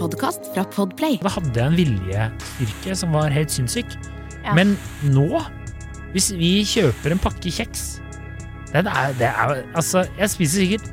podkast 0.00 0.50
fra 0.54 0.64
Podplay. 0.72 1.18
Da 1.20 1.32
hadde 1.34 1.52
jeg 1.56 1.68
en 1.68 1.78
viljestyrke 1.78 2.96
som 2.96 3.12
var 3.16 3.34
helt 3.34 3.52
sinnssyk. 3.52 3.92
Ja. 4.40 4.54
Men 4.56 4.74
nå, 5.12 5.42
hvis 6.14 6.30
vi 6.36 6.60
kjøper 6.68 7.14
en 7.14 7.20
pakke 7.22 7.52
kjeks 7.52 7.98
det 8.70 8.84
er, 8.86 9.14
det 9.18 9.26
er, 9.28 9.64
Altså, 9.74 10.04
jeg 10.16 10.30
spiser 10.30 10.64
sikkert 10.64 10.90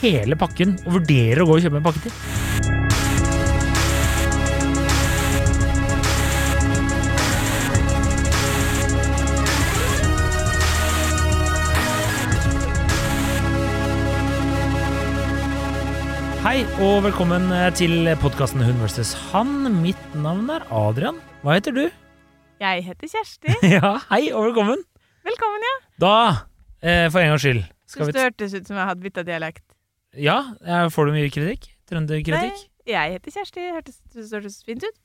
hele 0.00 0.38
pakken 0.38 0.76
og 0.86 1.00
vurderer 1.00 1.42
å 1.42 1.48
gå 1.50 1.58
og 1.58 1.64
kjøpe 1.66 1.80
en 1.82 1.88
pakke 1.88 2.04
til. 2.06 2.45
Hei 16.46 16.60
og 16.78 17.00
velkommen 17.02 17.48
eh, 17.50 17.72
til 17.74 18.06
podkasten 18.22 18.60
Hun 18.62 18.76
vs. 18.78 19.08
Han. 19.32 19.64
Mitt 19.82 20.12
navn 20.14 20.46
er 20.54 20.62
Adrian. 20.70 21.16
Hva 21.42 21.56
heter 21.56 21.74
du? 21.74 21.80
Jeg 22.62 22.84
heter 22.86 23.10
Kjersti. 23.10 23.56
Ja, 23.74 23.96
hei 24.12 24.28
og 24.30 24.44
velkommen. 24.44 24.84
Velkommen, 25.26 25.64
ja. 25.66 25.72
Da, 26.04 26.12
eh, 26.86 27.08
for 27.10 27.18
en 27.18 27.32
gangs 27.32 27.42
skyld 27.42 27.64
skal 27.90 28.06
Syns 28.06 28.14
det 28.14 28.22
hørtes 28.28 28.54
ut 28.54 28.70
som 28.70 28.78
jeg 28.78 28.90
hadde 28.92 29.06
bytta 29.08 29.26
dialekt. 29.26 29.64
Ja, 30.14 30.36
eh, 30.62 30.84
får 30.94 31.10
du 31.10 31.16
mye 31.16 31.34
kritikk? 31.34 31.66
Trønderkritikk? 31.90 32.62
Nei, 32.62 32.94
jeg 32.94 33.16
heter 33.16 33.36
Kjersti. 33.40 33.66
Hørtes 33.80 33.98
det 34.14 34.28
hørtes 34.30 34.62
fint 34.70 34.86
ut. 34.86 35.02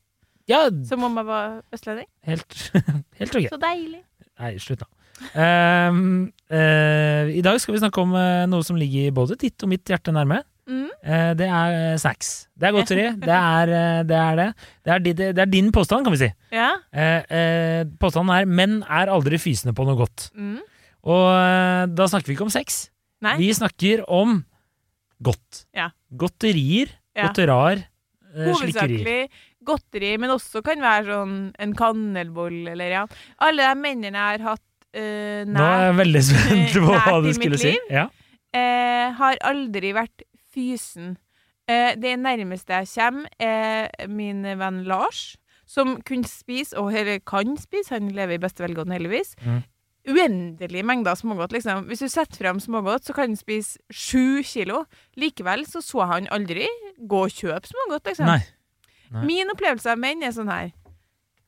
Ja, 0.53 0.61
Som 0.93 1.09
om 1.09 1.17
jeg 1.23 1.29
var 1.31 1.59
østlending. 1.73 2.09
helt, 2.29 2.59
helt 3.23 3.41
ok. 3.41 3.49
Så 3.49 3.61
deilig. 3.65 4.03
Nei, 4.45 4.53
slutt, 4.61 4.85
da. 4.85 4.93
Ehm, 5.41 6.31
uh, 6.53 7.33
I 7.33 7.41
dag 7.45 7.57
skal 7.61 7.75
vi 7.75 7.81
snakke 7.81 8.05
om 8.05 8.13
uh, 8.13 8.45
noe 8.49 8.65
som 8.65 8.77
ligger 8.77 9.09
både 9.17 9.41
ditt 9.41 9.65
og 9.65 9.73
mitt 9.73 9.89
hjerte 9.89 10.13
nærme. 10.13 10.43
Mm. 10.71 10.87
Eh, 11.03 11.31
det 11.35 11.47
er 11.51 11.75
eh, 11.77 11.97
snacks. 11.99 12.29
Det 12.55 12.69
er 12.69 12.75
godteri. 12.77 13.07
det, 13.19 13.37
er, 13.37 13.73
eh, 13.75 14.03
det 14.07 14.17
er 14.17 14.39
det. 14.39 14.47
Det 14.85 14.93
er, 14.93 15.03
det, 15.03 15.15
det 15.35 15.43
er 15.43 15.51
din 15.51 15.71
påstand, 15.75 16.07
kan 16.07 16.15
vi 16.15 16.21
si. 16.23 16.31
Ja. 16.55 16.69
Eh, 16.95 17.25
eh, 17.27 17.81
påstanden 17.99 18.31
er 18.37 18.47
'menn 18.47 18.79
er 18.87 19.11
aldri 19.11 19.39
fysende 19.41 19.75
på 19.75 19.85
noe 19.87 19.99
godt'. 19.99 20.29
Mm. 20.35 20.61
Og 21.11 21.27
eh, 21.35 21.85
da 21.91 22.07
snakker 22.07 22.31
vi 22.31 22.37
ikke 22.37 22.47
om 22.47 22.53
sex. 22.53 22.87
Nei. 23.21 23.35
Vi 23.41 23.51
snakker 23.53 24.05
om 24.09 24.41
godt. 25.21 25.65
Ja. 25.77 25.91
Godterier. 26.17 26.93
Ja. 27.15 27.27
Godterar. 27.27 27.83
Eh, 28.31 28.53
slikkerier. 28.55 29.27
Godteri, 29.61 30.15
men 30.17 30.33
også 30.33 30.63
kan 30.65 30.81
være 30.81 31.05
sånn 31.11 31.35
en 31.61 31.73
kannelboll 31.77 32.63
eller 32.71 32.95
ja. 32.95 33.03
Alle 33.45 33.67
de 33.67 33.77
mennene 33.77 34.17
jeg 34.17 34.39
har 34.39 34.45
hatt 34.55 34.63
uh, 34.97 35.43
Nå 35.45 35.61
er 35.61 35.83
jeg 35.85 35.91
nær, 35.91 35.97
veldig 35.99 36.23
spent 36.25 36.77
på 36.79 36.95
hva 37.05 37.19
du 37.21 37.29
skulle 37.37 37.59
si. 37.61 37.75
Ja. 37.91 38.07
eh, 38.57 39.11
har 39.19 39.37
aldri 39.51 39.93
vært 39.93 40.25
fysen. 40.53 41.17
Eh, 41.69 41.95
det 41.95 42.17
nærmeste 42.19 42.73
jeg 42.81 42.87
kommer, 42.95 43.29
er 43.39 44.07
min 44.07 44.43
venn 44.43 44.83
Lars, 44.83 45.37
som 45.65 46.01
kunne 46.03 46.27
spise, 46.27 46.75
og 46.77 46.93
eller 46.93 47.19
kan 47.19 47.55
spise, 47.57 47.93
han 47.95 48.09
lever 48.11 48.35
i 48.35 48.41
beste 48.43 48.63
velgående 48.63 48.97
heldigvis, 48.97 49.35
Mm. 49.45 49.61
uendelige 50.07 50.83
mengder 50.83 51.15
smågodt. 51.15 51.51
Liksom. 51.53 51.85
Hvis 51.87 51.99
du 51.99 52.07
setter 52.09 52.37
frem 52.41 52.59
smågodt, 52.59 53.05
så 53.05 53.13
kan 53.13 53.29
han 53.29 53.35
spise 53.37 53.77
sju 53.93 54.41
kilo. 54.43 54.85
Likevel 55.15 55.65
så 55.65 55.81
så 55.81 56.05
han 56.09 56.27
aldri 56.31 56.67
gå 57.07 57.23
og 57.23 57.29
kjøpe 57.31 57.69
smågodt, 57.69 58.05
liksom. 58.09 58.25
Nei. 58.25 58.41
Nei. 59.11 59.25
Min 59.25 59.51
opplevelse 59.53 59.91
av 59.91 59.99
menn 59.99 60.23
er 60.23 60.31
sånn 60.31 60.49
her. 60.51 60.71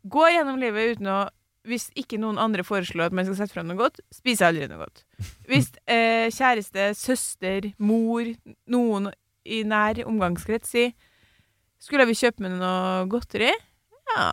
Gå 0.08 0.26
gjennom 0.32 0.60
livet 0.60 0.98
uten 0.98 1.08
å 1.08 1.30
Hvis 1.68 1.88
ikke 2.00 2.20
noen 2.20 2.40
andre 2.42 2.66
foreslår 2.68 3.08
at 3.08 3.16
man 3.16 3.28
skal 3.28 3.38
sette 3.40 3.56
frem 3.56 3.70
noe 3.70 3.80
godt, 3.80 4.02
spiser 4.12 4.46
jeg 4.46 4.54
aldri 4.54 4.68
noe 4.72 4.84
godt. 4.84 5.04
Hvis 5.48 5.70
eh, 5.96 6.28
kjæreste, 6.34 6.90
søster, 7.00 7.70
mor, 7.80 8.28
noen 8.72 9.12
i 9.44 9.64
nær 9.68 10.00
omgangskrets 10.08 10.70
sier 10.72 10.94
Skulle 11.84 12.08
vi 12.08 12.16
kjøpe 12.16 12.46
med 12.46 12.58
noe 12.60 13.08
godteri? 13.12 13.52
Ja, 14.14 14.28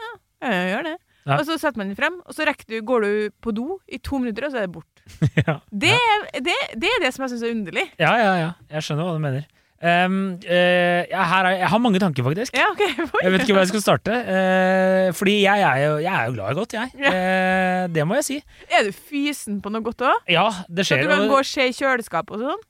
ja 0.00 0.12
jeg 0.44 0.70
gjør 0.74 0.86
det. 0.90 0.94
Ja. 1.24 1.38
Og 1.38 1.46
så 1.48 1.56
setter 1.56 1.80
man 1.80 1.88
den 1.88 1.96
frem, 1.96 2.18
og 2.20 2.36
så 2.36 2.44
du, 2.68 2.76
går 2.84 3.04
du 3.04 3.12
på 3.40 3.52
do 3.56 3.78
i 3.88 3.96
to 3.96 4.18
minutter, 4.20 4.44
og 4.44 4.52
så 4.52 4.60
er 4.60 4.66
det 4.66 4.74
bort. 4.74 5.04
ja. 5.46 5.58
Det, 5.72 5.96
det, 6.36 6.56
det 6.76 6.90
er 6.90 7.04
det 7.04 7.12
som 7.14 7.24
jeg 7.24 7.32
syns 7.32 7.44
er 7.44 7.54
underlig. 7.54 7.86
ja, 7.98 8.12
ja, 8.20 8.34
ja. 8.40 8.50
Jeg 8.70 8.84
skjønner 8.84 9.08
hva 9.08 9.14
du 9.16 9.22
mener. 9.24 9.46
Um, 9.84 10.14
uh, 10.48 11.02
ja, 11.10 11.24
her 11.28 11.44
er, 11.50 11.56
jeg 11.60 11.68
har 11.68 11.80
mange 11.84 12.00
tanker, 12.00 12.24
faktisk. 12.24 12.54
Ja, 12.56 12.70
okay. 12.72 12.88
Jeg 13.24 13.32
vet 13.34 13.42
ikke 13.44 13.52
hvor 13.52 13.60
jeg 13.66 13.68
skal 13.74 13.82
starte. 13.84 14.14
Uh, 14.24 15.08
fordi 15.12 15.34
jeg 15.42 15.60
er, 15.60 15.80
jo, 15.82 15.98
jeg 16.00 16.08
er 16.14 16.30
jo 16.30 16.32
glad 16.38 16.54
i 16.54 16.58
godt, 16.58 16.72
jeg. 16.78 16.94
Ja. 17.02 17.10
Uh, 17.12 17.92
det 17.92 18.06
må 18.08 18.16
jeg 18.20 18.24
si. 18.30 18.38
Er 18.72 18.88
du 18.88 18.94
fysen 18.96 19.58
på 19.60 19.72
noe 19.74 19.84
godt 19.84 20.00
òg? 20.08 20.22
Ja, 20.32 20.46
det 20.72 20.86
Så 20.86 20.94
skjer. 20.94 21.04
du 21.04 21.12
kan 21.12 21.26
og- 21.26 21.34
gå 21.34 21.42
og 21.42 21.50
se 21.50 21.68
i 21.68 21.76
kjøleskapet 21.76 22.38
og 22.38 22.46
sånn? 22.48 22.64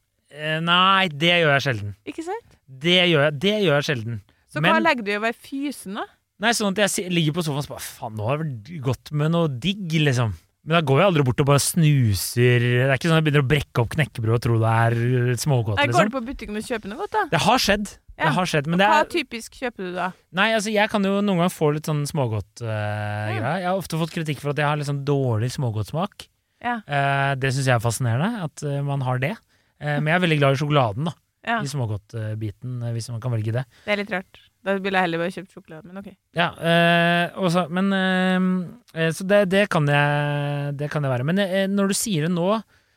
Nei, 0.67 1.07
det 1.15 1.31
gjør 1.45 1.53
jeg 1.55 1.63
sjelden. 1.69 1.95
Ikke 2.11 2.25
sant? 2.27 2.59
Det 2.67 2.99
gjør 3.07 3.29
jeg, 3.29 3.39
det 3.47 3.55
gjør 3.63 3.77
jeg 3.79 3.87
sjelden. 3.93 4.21
Så 4.51 4.61
Men- 4.61 4.75
hva 4.75 4.83
legger 4.83 5.07
du 5.07 5.13
i 5.15 5.19
å 5.21 5.23
være 5.23 5.39
fysen, 5.39 5.95
da? 6.01 6.09
Nei, 6.43 6.51
sånn 6.51 6.75
at 6.75 6.99
jeg 6.99 7.13
ligger 7.15 7.37
på 7.39 7.45
sofaen 7.47 7.63
og 7.63 7.69
så 7.69 7.71
bare 7.77 7.87
Faen, 7.87 8.17
nå 8.19 8.27
har 8.27 8.43
det 8.43 8.49
vært 8.51 8.83
godt 8.83 9.13
med 9.15 9.31
noe 9.31 9.47
digg, 9.49 9.87
liksom. 10.03 10.35
Men 10.65 10.79
da 10.79 10.81
går 10.89 11.03
jeg 11.03 11.09
aldri 11.11 11.25
bort 11.29 11.43
og 11.45 11.49
bare 11.51 11.61
snuser. 11.61 12.65
Det 12.65 12.87
er 12.87 12.95
ikke 12.97 13.11
sånn 13.11 13.19
at 13.19 13.21
jeg 13.21 13.27
begynner 13.27 13.45
å 13.45 13.51
brekke 13.51 13.83
opp 13.83 13.93
knekkebrød 13.93 14.37
og 14.39 14.43
tro 14.47 14.57
det 14.63 14.73
er 14.73 14.97
smågodt, 15.43 15.81
Jeg 15.83 15.91
går 15.91 15.93
liksom. 15.93 16.11
du 16.11 16.17
på 16.17 16.25
butikken 16.31 16.61
og 16.61 16.69
kjøper 16.71 16.93
noe 16.93 17.01
godt, 17.03 17.13
da? 17.17 17.25
Det 17.35 17.41
har 17.45 17.65
skjedd. 17.67 17.95
Ja. 18.15 18.29
Det 18.29 18.35
har 18.37 18.49
skjedd, 18.49 18.69
men 18.71 18.81
det 18.81 18.89
Hva 18.89 18.99
er 19.03 19.09
typisk 19.11 19.57
kjøper 19.59 19.89
du 19.89 19.97
da? 19.97 20.11
Nei, 20.39 20.53
altså, 20.55 20.71
jeg 20.71 20.91
kan 20.93 21.05
jo 21.05 21.17
noen 21.19 21.43
ganger 21.43 21.51
få 21.53 21.73
litt 21.75 21.89
sånn 21.91 22.05
smågodtgreier. 22.07 23.41
Uh, 23.43 23.43
mm. 23.43 23.49
jeg 23.65 23.69
har 23.69 23.81
ofte 23.81 23.99
fått 23.99 24.15
kritikk 24.15 24.41
for 24.41 24.55
at 24.55 24.63
jeg 24.63 24.71
har 24.71 24.79
litt 24.79 24.89
sånn 24.89 25.03
dårlig 25.09 25.51
smågodtsmak. 25.57 26.29
Ja. 26.65 26.79
Uh, 26.87 27.35
det 27.37 27.51
syns 27.53 27.69
jeg 27.69 27.75
er 27.75 27.83
fascinerende, 27.83 28.47
at 28.47 28.65
uh, 28.65 28.79
man 28.87 29.03
har 29.05 29.21
det. 29.21 29.35
Eh, 29.83 29.99
men 29.99 30.11
jeg 30.11 30.17
er 30.17 30.25
veldig 30.25 30.41
glad 30.41 30.57
i 30.57 30.61
sjokoladen, 30.61 31.11
da. 31.11 31.15
Ja, 31.45 31.59
I 31.61 31.69
smågodtbiten, 31.69 32.79
eh, 32.83 32.93
hvis 32.97 33.11
man 33.13 33.21
kan 33.21 33.33
velge 33.35 33.53
det. 33.53 33.65
det 33.85 33.93
er 33.93 34.01
litt 34.01 34.13
rart. 34.15 34.39
Da 34.65 34.79
ville 34.81 34.97
jeg 34.97 35.05
heller 35.05 35.21
bare 35.21 35.33
kjøpt 35.35 35.53
sjokolade, 35.53 35.85
men 35.85 36.01
ok. 36.01 36.07
Ja, 36.39 36.47
eh, 36.57 37.35
også, 37.37 37.67
men 37.69 37.91
eh, 37.93 39.11
Så 39.13 39.27
det, 39.29 39.43
det, 39.53 39.67
kan 39.69 39.85
jeg, 39.91 40.73
det 40.81 40.89
kan 40.91 41.05
jeg 41.05 41.13
være. 41.13 41.27
Men 41.29 41.43
eh, 41.45 41.67
når 41.69 41.93
du 41.93 41.97
sier 41.99 42.25
det 42.29 42.33
nå, 42.33 42.49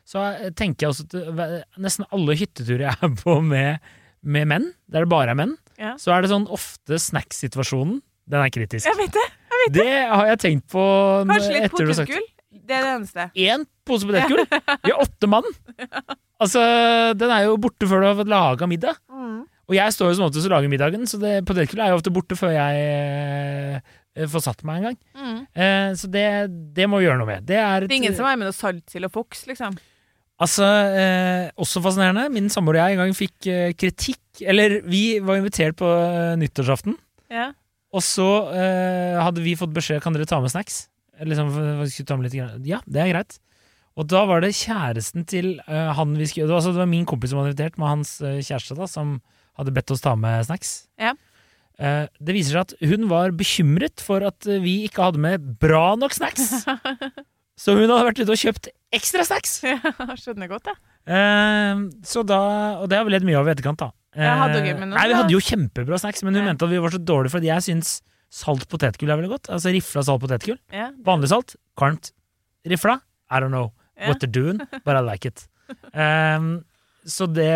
så 0.07 0.23
tenker 0.55 0.85
jeg 0.87 0.93
også 0.93 1.07
at 1.35 1.79
nesten 1.83 2.07
alle 2.15 2.37
hytteturer 2.39 2.85
jeg 2.87 2.95
er 3.03 3.15
på 3.19 3.41
med, 3.43 3.83
med 4.23 4.47
menn, 4.47 4.69
der 4.87 5.03
det 5.03 5.11
bare 5.11 5.33
er 5.35 5.39
menn, 5.43 5.57
Ja. 5.77 5.97
så 5.99 6.15
er 6.15 6.23
det 6.23 6.31
sånn 6.31 6.47
ofte 6.47 6.95
snacksituasjonen. 7.03 7.99
Den 8.27 8.41
er 8.43 8.49
kritisk. 8.51 8.87
Jeg 8.87 8.97
vet 8.99 9.13
det! 9.15 9.27
Det 9.75 9.91
har 10.07 10.25
jeg 10.31 10.39
tenkt 10.39 10.65
på 10.71 10.81
Kanskje 11.27 11.51
litt 11.57 11.71
potetgull? 11.75 12.25
Det 12.65 12.75
er 12.77 12.85
det 12.87 12.93
eneste. 12.97 13.27
Én 13.35 13.65
pose 13.87 14.07
potetgull? 14.09 14.45
Vi 14.83 14.91
er 14.93 15.03
åtte 15.03 15.29
mann! 15.31 15.45
Altså, 16.37 16.61
den 17.17 17.31
er 17.33 17.45
jo 17.47 17.55
borte 17.57 17.87
før 17.89 18.03
du 18.03 18.07
har 18.11 18.17
fått 18.19 18.29
laga 18.29 18.67
middag. 18.69 18.97
Mm. 19.09 19.45
Og 19.67 19.75
jeg 19.75 19.93
står 19.95 20.11
jo 20.11 20.17
som 20.19 20.25
oftest 20.27 20.45
og 20.47 20.53
lager 20.53 20.69
middagen, 20.71 21.07
så 21.09 21.17
det- 21.19 21.41
potetgullet 21.47 21.85
er 21.87 21.91
jo 21.91 21.97
ofte 21.99 22.13
borte 22.13 22.37
før 22.39 22.53
jeg 22.55 22.83
eh, 24.15 24.27
får 24.31 24.43
satt 24.45 24.61
meg 24.67 24.77
en 24.79 24.85
gang. 24.89 24.97
Mm. 25.17 25.39
Eh, 25.57 25.89
så 25.99 26.09
det, 26.13 26.25
det 26.77 26.85
må 26.89 27.01
vi 27.01 27.07
gjøre 27.07 27.19
noe 27.19 27.27
med. 27.33 27.45
Det 27.49 27.57
er, 27.57 27.83
et, 27.83 27.89
Det 27.89 27.97
er 27.97 28.01
ingen 28.03 28.15
som 28.15 28.29
har 28.29 28.37
med 28.39 28.47
noe 28.51 28.55
saltsild 28.55 29.09
og 29.09 29.13
fox, 29.17 29.43
liksom. 29.49 29.75
Altså, 30.39 30.67
eh, 30.93 31.47
også 31.57 31.81
fascinerende. 31.81 32.27
Min 32.31 32.47
samboer 32.53 32.77
og 32.77 32.83
jeg 32.83 32.95
en 32.97 33.01
gang 33.01 33.15
fikk 33.17 33.47
eh, 33.49 33.71
kritikk 33.73 34.43
Eller, 34.45 34.75
vi 34.85 35.17
var 35.25 35.39
invitert 35.41 35.73
på 35.79 35.87
eh, 35.89 36.35
nyttårsaften, 36.37 36.93
Ja. 37.33 37.47
og 37.91 38.03
så 38.05 38.27
eh, 38.53 39.15
hadde 39.17 39.41
vi 39.41 39.55
fått 39.57 39.73
beskjed 39.73 40.03
Kan 40.03 40.13
dere 40.13 40.27
ta 40.29 40.37
med 40.43 40.53
snacks. 40.53 40.83
Liksom. 41.25 41.53
Ja, 42.67 42.81
det 42.85 43.01
er 43.03 43.13
greit. 43.13 43.37
Og 43.97 44.05
da 44.11 44.23
var 44.29 44.43
det 44.43 44.53
kjæresten 44.53 45.25
til 45.25 45.55
uh, 45.65 45.93
han 45.97 46.13
vi 46.19 46.27
skulle 46.29 46.53
altså 46.53 46.69
Det 46.75 46.83
var 46.83 46.89
min 46.91 47.07
kompis 47.09 47.31
som 47.33 47.39
var 47.41 47.47
invitert, 47.49 47.79
med 47.81 47.89
hans 47.89 48.19
uh, 48.21 48.37
kjæreste, 48.37 48.77
da, 48.77 48.85
som 48.89 49.17
hadde 49.57 49.73
bedt 49.73 49.93
oss 49.95 50.03
ta 50.05 50.13
med 50.19 50.45
snacks. 50.45 50.75
Ja. 51.01 51.15
Uh, 51.81 52.05
det 52.21 52.35
viser 52.37 52.53
seg 52.57 52.67
at 52.67 52.91
hun 52.91 53.07
var 53.09 53.33
bekymret 53.37 54.03
for 54.05 54.21
at 54.25 54.45
vi 54.45 54.83
ikke 54.85 55.07
hadde 55.09 55.21
med 55.23 55.49
bra 55.61 55.95
nok 55.97 56.13
snacks. 56.13 56.51
Så 57.57 57.73
hun 57.73 57.89
hadde 57.89 58.03
vært 58.05 58.19
ute 58.21 58.35
og 58.35 58.37
kjøpt 58.37 58.67
ekstra 58.93 59.23
snacks. 59.25 59.55
Skjønner 60.21 60.49
godt, 60.51 60.69
jeg. 60.69 60.77
Så 62.05 62.21
da, 62.27 62.37
og 62.83 62.85
det 62.91 62.99
har 62.99 63.07
vi 63.07 63.15
ledd 63.15 63.25
mye 63.25 63.39
av 63.39 63.49
i 63.49 63.53
etterkant, 63.55 63.81
da. 63.81 63.87
Ja, 64.17 64.35
hadde 64.43 64.59
dere 64.61 64.75
Eh, 64.75 64.79
med 64.79 64.91
noe, 64.91 64.97
Nei, 64.97 65.07
vi 65.09 65.17
hadde 65.17 65.33
jo 65.33 65.41
kjempebra 65.41 65.99
snacks, 66.01 66.23
men 66.25 66.33
hun 66.35 66.43
Ja. 66.43 66.51
mente 66.51 66.65
at 66.65 66.71
vi 66.71 66.77
var 66.81 66.93
så 66.93 67.01
dårlige 67.01 67.33
fordi 67.33 67.49
jeg 67.49 67.65
syns 67.65 68.01
salt 68.33 68.67
potetgull 68.71 69.11
er 69.11 69.19
veldig 69.19 69.33
godt. 69.35 69.49
Altså 69.53 69.73
rifla 69.73 70.03
salt 70.05 70.23
potetgull. 70.23 70.57
Ja. 70.73 70.89
Vanlig 71.05 71.31
salt, 71.31 71.55
kvalmt. 71.79 72.11
Rifla, 72.67 72.99
I 73.31 73.39
don't 73.43 73.53
know 73.53 73.71
what 74.05 74.19
they're 74.21 74.31
doing, 74.31 74.59
but 74.83 74.95
I 74.95 75.03
like 75.05 75.27
it. 75.27 75.47
Um, 75.93 76.65
så 77.07 77.27
det, 77.27 77.47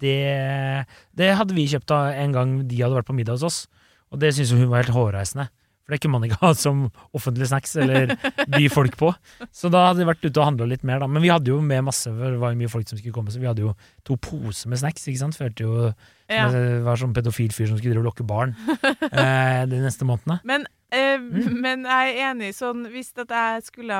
det 0.00 0.86
Det 1.14 1.30
hadde 1.38 1.54
vi 1.54 1.68
kjøpt 1.70 1.90
da 1.90 2.00
en 2.18 2.34
gang 2.34 2.56
de 2.68 2.82
hadde 2.82 2.98
vært 2.98 3.08
på 3.10 3.16
middag 3.16 3.38
hos 3.38 3.46
oss, 3.46 3.60
og 4.10 4.20
det 4.22 4.34
syntes 4.34 4.54
hun 4.56 4.68
var 4.70 4.82
helt 4.82 4.96
hårreisende. 4.96 5.48
For 5.88 5.94
det 5.96 6.02
kunne 6.02 6.18
man 6.18 6.26
ikke 6.26 6.40
ha 6.42 6.50
som 6.52 6.82
offentlig 7.16 7.46
snacks 7.48 7.70
eller 7.80 8.10
by 8.52 8.66
folk 8.68 8.98
på. 9.00 9.08
Så 9.56 9.70
da 9.72 9.86
hadde 9.86 10.02
vi 10.02 10.08
vært 10.10 10.26
ute 10.26 10.36
og 10.36 10.44
handla 10.44 10.66
litt 10.68 10.82
mer, 10.84 11.00
da. 11.00 11.08
Men 11.08 11.24
vi 11.24 11.30
hadde 11.32 11.48
jo 11.48 11.62
med 11.64 11.86
masse, 11.86 12.10
for 12.12 12.34
det 12.34 12.40
var 12.42 12.52
jo 12.52 12.60
mye 12.60 12.72
folk 12.72 12.90
som 12.90 13.00
skulle 13.00 13.14
komme, 13.16 13.32
så 13.32 13.40
vi 13.40 13.48
hadde 13.48 13.64
jo 13.64 13.72
to 14.04 14.18
poser 14.20 14.68
med 14.68 14.82
snacks, 14.82 15.06
ikke 15.08 15.22
sant. 15.22 15.38
Følte 15.40 15.64
jo 15.64 15.86
Ja. 16.28 16.48
Det 16.52 16.82
var 16.84 17.00
sånn 17.00 17.14
pedofil 17.16 17.52
fyr 17.56 17.70
som 17.70 17.78
skulle 17.78 17.94
drive 17.94 18.04
og 18.04 18.10
lokke 18.10 18.26
barn 18.28 18.52
eh, 19.12 19.62
de 19.68 19.78
neste 19.80 20.04
månedene. 20.08 20.40
Men, 20.44 20.66
eh, 20.92 21.16
Mm. 21.18 21.60
men 21.60 21.84
jeg 21.84 22.14
er 22.16 22.30
enig 22.30 22.54
sånn 22.56 22.86
Hvis 22.92 23.12
at 23.18 23.28
jeg 23.28 23.62
skulle 23.68 23.96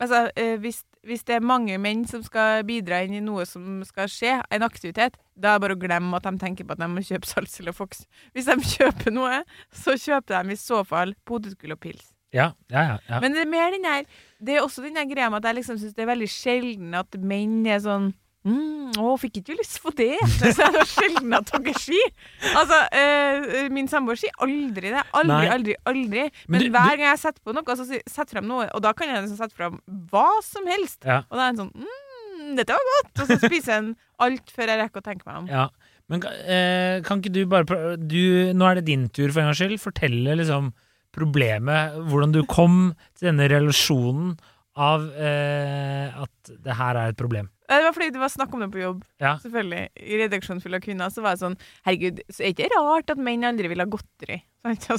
Altså, 0.00 0.30
eh, 0.36 0.56
hvis 0.58 0.82
hvis 1.02 1.24
det 1.26 1.34
er 1.34 1.40
mange 1.42 1.74
menn 1.82 2.04
som 2.06 2.22
skal 2.22 2.62
bidra 2.62 3.00
inn 3.02 3.14
i 3.18 3.20
noe 3.20 3.42
som 3.44 3.80
skal 3.82 4.06
skje, 4.06 4.36
en 4.54 4.62
aktivitet, 4.62 5.16
da 5.34 5.54
er 5.54 5.58
det 5.58 5.62
bare 5.64 5.74
å 5.74 5.80
glemme 5.82 6.14
at 6.14 6.22
de 6.22 6.38
tenker 6.38 6.62
på 6.64 6.76
at 6.76 6.78
de 6.78 6.86
må 6.86 7.02
kjøpe 7.02 7.26
Salsel 7.26 7.72
og 7.72 7.74
Fox. 7.74 8.04
Hvis 8.36 8.46
de 8.46 8.54
kjøper 8.76 9.10
noe, 9.10 9.40
så 9.74 9.96
kjøper 9.98 10.44
de 10.46 10.54
i 10.54 10.60
så 10.62 10.84
fall 10.86 11.16
potetgull 11.26 11.74
og 11.74 11.80
pils. 11.82 12.12
Ja, 12.30 12.52
ja, 12.70 12.84
ja. 12.92 12.98
ja. 13.10 13.18
Men 13.20 13.34
det 13.34 13.42
er 13.42 13.50
mer 13.50 13.74
den 13.74 13.82
der 13.82 14.06
Det 14.40 14.54
er 14.56 14.62
også 14.62 14.80
den 14.86 14.94
der 14.94 15.04
greia 15.10 15.26
med 15.28 15.42
at 15.42 15.50
jeg 15.50 15.58
liksom 15.58 15.80
syns 15.82 15.92
det 15.98 16.06
er 16.06 16.12
veldig 16.14 16.30
sjelden 16.32 16.94
at 16.96 17.18
menn 17.18 17.66
er 17.66 17.82
sånn 17.82 18.12
mm, 18.44 18.92
'Å, 18.98 19.12
fikk 19.20 19.38
ikke 19.40 19.52
du 19.54 19.60
lyst 19.60 19.78
på 19.84 19.92
det?' 19.96 20.18
Det 20.40 20.50
er 20.50 20.56
så 20.58 20.84
sjelden 20.90 21.34
at 21.38 21.50
dere 21.52 21.74
sier. 21.80 22.10
Altså, 22.58 22.78
eh, 22.98 23.68
min 23.72 23.88
samboer 23.88 24.18
sier 24.20 24.34
aldri 24.44 24.90
det. 24.92 25.04
Aldri, 25.12 25.32
Nei. 25.32 25.48
aldri, 25.56 25.76
aldri. 25.86 26.24
Men 26.48 26.58
Men, 26.58 26.60
du- 26.66 26.70
hver 26.76 26.96
gang 26.98 27.06
jeg 27.12 27.22
setter 27.24 27.40
på 27.44 27.54
noe, 27.56 27.76
så 27.78 27.86
setter 27.88 28.32
frem 28.38 28.48
noe, 28.50 28.68
og 28.74 28.82
da 28.84 28.92
kan 28.92 29.08
jeg 29.08 29.22
liksom 29.24 29.38
sette 29.40 29.56
frem 29.56 29.78
hva 30.12 30.28
som 30.46 30.66
helst. 30.66 31.00
Ja. 31.04 31.22
Og 31.30 31.38
da 31.38 31.46
er 31.46 31.54
en 31.54 31.62
sånn 31.64 31.72
mm, 31.74 32.56
'Dette 32.58 32.74
var 32.74 32.86
godt', 32.90 33.22
og 33.22 33.26
så 33.30 33.38
spiser 33.46 33.72
en 33.78 33.92
alt 34.20 34.50
før 34.50 34.66
jeg 34.72 34.80
rekker 34.82 35.00
å 35.00 35.04
tenke 35.06 35.26
meg 35.28 35.36
om. 35.44 35.46
Ja, 35.48 35.68
men 36.10 36.20
eh, 36.26 37.00
kan 37.06 37.22
ikke 37.22 37.32
du 37.32 37.44
bare 37.46 37.96
du, 37.96 38.52
Nå 38.52 38.66
er 38.68 38.74
det 38.80 38.84
din 38.90 39.06
tur 39.08 39.30
for 39.30 39.40
en 39.40 39.46
gangs 39.48 39.60
skyld. 39.62 39.78
Fortelle 39.80 40.34
liksom 40.36 40.72
problemet, 41.14 41.94
hvordan 42.08 42.32
du 42.34 42.42
kom 42.48 42.94
til 43.16 43.30
denne 43.30 43.46
relasjonen 43.52 44.34
av 44.80 45.04
eh, 45.20 46.08
at 46.24 46.52
det 46.64 46.76
her 46.78 46.96
er 46.96 47.12
et 47.12 47.18
problem. 47.20 47.48
Eh, 47.72 47.80
Det 47.80 47.88
var 47.88 47.96
fordi 47.96 48.10
det 48.14 48.20
var 48.22 48.32
snakk 48.36 48.54
om 48.54 48.60
det 48.66 48.70
på 48.74 48.82
jobb. 48.84 49.02
Ja. 49.22 49.34
Selvfølgelig. 49.42 49.84
I 49.96 50.22
redaksjonen 50.22 50.62
full 50.62 50.76
av 50.76 50.84
kvinner 50.84 51.12
så 51.14 51.24
var 51.24 51.36
det 51.36 51.42
sånn 51.46 51.56
Herregud, 51.88 52.20
så 52.28 52.42
er 52.44 52.52
det 52.52 52.66
ikke 52.68 52.72
rart 52.76 53.10
at 53.14 53.20
menn 53.28 53.44
aldri 53.48 53.72
vil 53.72 53.80
ha 53.82 53.88
godteri. 53.88 54.42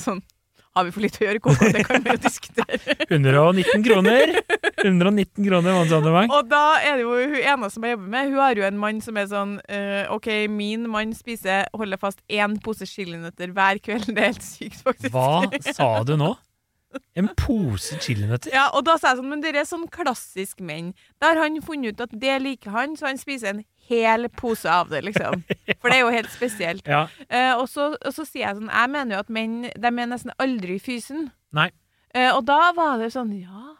Sånn, 0.03 0.19
har 0.73 0.87
vi 0.87 0.91
for 0.95 1.03
litt 1.05 1.19
å 1.21 1.25
gjøre, 1.27 1.39
KK? 1.45 1.67
Det 1.75 1.83
kan 1.85 2.01
vi 2.03 2.15
jo 2.15 2.21
diskutere. 2.23 2.95
119 3.13 3.83
kroner! 3.85 4.33
119 4.83 5.45
kroner 5.45 5.75
månedsabonnement. 5.77 6.33
Og 6.33 6.49
da 6.49 6.63
er 6.83 6.97
det 6.97 7.05
jo 7.05 7.13
hun 7.13 7.35
ene 7.39 7.69
som 7.71 7.85
jeg 7.85 7.93
jobber 7.95 8.09
med, 8.15 8.31
hun 8.33 8.41
har 8.41 8.57
jo 8.59 8.65
en 8.67 8.79
mann 8.81 8.99
som 9.05 9.19
er 9.21 9.29
sånn 9.31 9.53
uh, 9.61 10.09
OK, 10.15 10.27
min 10.51 10.89
mann 10.91 11.13
spiser, 11.15 11.69
holder 11.77 12.01
fast, 12.01 12.19
én 12.27 12.57
pose 12.65 12.89
chilinøtter 12.89 13.53
hver 13.55 13.79
kveld. 13.85 14.09
Det 14.09 14.17
er 14.25 14.33
helt 14.33 14.43
sykt, 14.43 14.81
faktisk. 14.83 15.13
Hva 15.13 15.45
sa 15.77 15.91
du 16.09 16.17
nå? 16.19 16.33
En 17.19 17.29
pose 17.37 17.97
chilinøtter? 18.01 18.53
Ja, 18.55 18.67
og 18.73 18.85
da 18.87 18.95
sa 18.97 19.11
jeg 19.11 19.21
sånn, 19.21 19.29
men 19.31 19.43
det 19.43 19.53
er 19.53 19.67
sånn 19.69 19.85
klassisk 19.93 20.63
menn. 20.65 20.93
Da 21.21 21.31
har 21.31 21.43
han 21.43 21.59
funnet 21.65 21.93
ut 21.93 22.03
at 22.07 22.15
det 22.23 22.39
liker 22.41 22.73
han, 22.73 22.97
så 22.99 23.09
han 23.09 23.21
spiser 23.21 23.53
en 23.53 23.61
hel 23.89 24.29
pose 24.39 24.69
av 24.69 24.89
det, 24.93 25.03
liksom. 25.09 25.43
For 25.81 25.91
det 25.91 25.99
er 25.99 26.03
jo 26.03 26.11
helt 26.15 26.33
spesielt. 26.33 26.89
Ja. 26.89 27.05
Eh, 27.27 27.53
og, 27.53 27.67
så, 27.71 27.91
og 27.95 28.15
så 28.15 28.25
sier 28.25 28.47
jeg 28.47 28.59
sånn, 28.59 28.71
jeg 28.71 28.93
mener 28.95 29.17
jo 29.17 29.23
at 29.25 29.31
menn, 29.33 29.61
de 29.69 29.93
er 29.93 30.11
nesten 30.11 30.33
aldri 30.41 30.79
fysen. 30.81 31.29
Nei. 31.55 31.69
Eh, 32.13 32.29
og 32.31 32.43
da 32.49 32.73
var 32.77 32.99
det 33.01 33.13
sånn, 33.13 33.33
ja, 33.41 33.73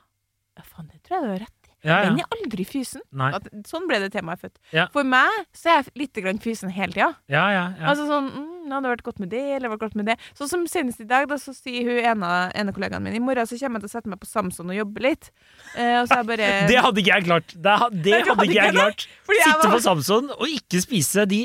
ja 0.58 0.66
faen, 0.66 0.90
det 0.90 1.04
tror 1.06 1.20
jeg 1.20 1.26
du 1.26 1.34
har 1.34 1.46
rett 1.48 1.60
i. 1.60 1.64
Ja, 1.84 1.98
Menn 2.08 2.22
er 2.24 2.30
aldri 2.32 2.64
fysen. 2.64 3.04
At, 3.28 3.50
sånn 3.68 3.90
ble 3.90 4.00
det 4.00 4.14
temaet 4.14 4.40
født. 4.40 4.56
Ja. 4.72 4.88
For 4.94 5.04
meg 5.08 5.32
så 5.56 5.74
er 5.74 5.82
jeg 5.82 5.92
litt 6.00 6.44
fysen 6.44 6.72
hele 6.72 6.96
tida. 6.96 7.10
Ja, 7.28 7.44
ja, 7.52 7.66
ja. 7.76 7.90
Altså 7.92 8.06
sånn, 8.08 8.30
mm, 8.32 8.53
det 8.68 8.76
hadde 8.78 8.92
vært 8.94 9.04
godt 9.08 9.20
med 9.24 9.30
det, 9.34 9.42
eller 9.58 9.74
vært 9.74 9.84
godt 9.88 9.98
med 10.00 10.10
det. 10.12 10.16
Sånn 10.38 10.50
som 10.52 10.66
senest 10.70 11.02
i 11.04 11.08
dag, 11.10 11.28
da 11.30 11.38
så 11.42 11.54
sier 11.56 11.88
hun 11.90 12.00
ene, 12.14 12.32
ene 12.58 12.74
kollegaen 12.76 13.04
min, 13.06 13.16
i 13.18 13.22
morgen 13.24 13.48
så 13.50 13.58
kommer 13.60 13.82
jeg 13.82 13.86
til 13.88 13.92
å 13.92 13.96
sette 13.98 14.12
meg 14.14 14.22
på 14.24 14.30
Samson 14.30 14.72
og 14.74 14.78
jobbe 14.78 15.04
litt. 15.06 15.30
Eh, 15.76 16.00
og 16.02 16.08
så 16.10 16.20
er 16.20 16.24
jeg 16.24 16.30
bare... 16.32 16.50
Det 16.74 16.80
hadde 16.86 17.04
ikke 17.04 17.14
jeg 17.18 17.28
klart. 17.28 17.56
Det, 17.56 17.76
ha- 17.84 17.90
det 17.94 18.14
hadde 18.20 18.30
hadde 18.34 18.48
ikke 18.50 18.60
jeg 18.68 18.76
klart. 18.78 19.08
Jeg 19.34 19.44
Sitte 19.44 19.68
var- 19.68 19.74
på 19.76 19.82
Samson 19.88 20.30
og 20.38 20.46
ikke 20.50 20.82
spise 20.84 21.26
de 21.30 21.42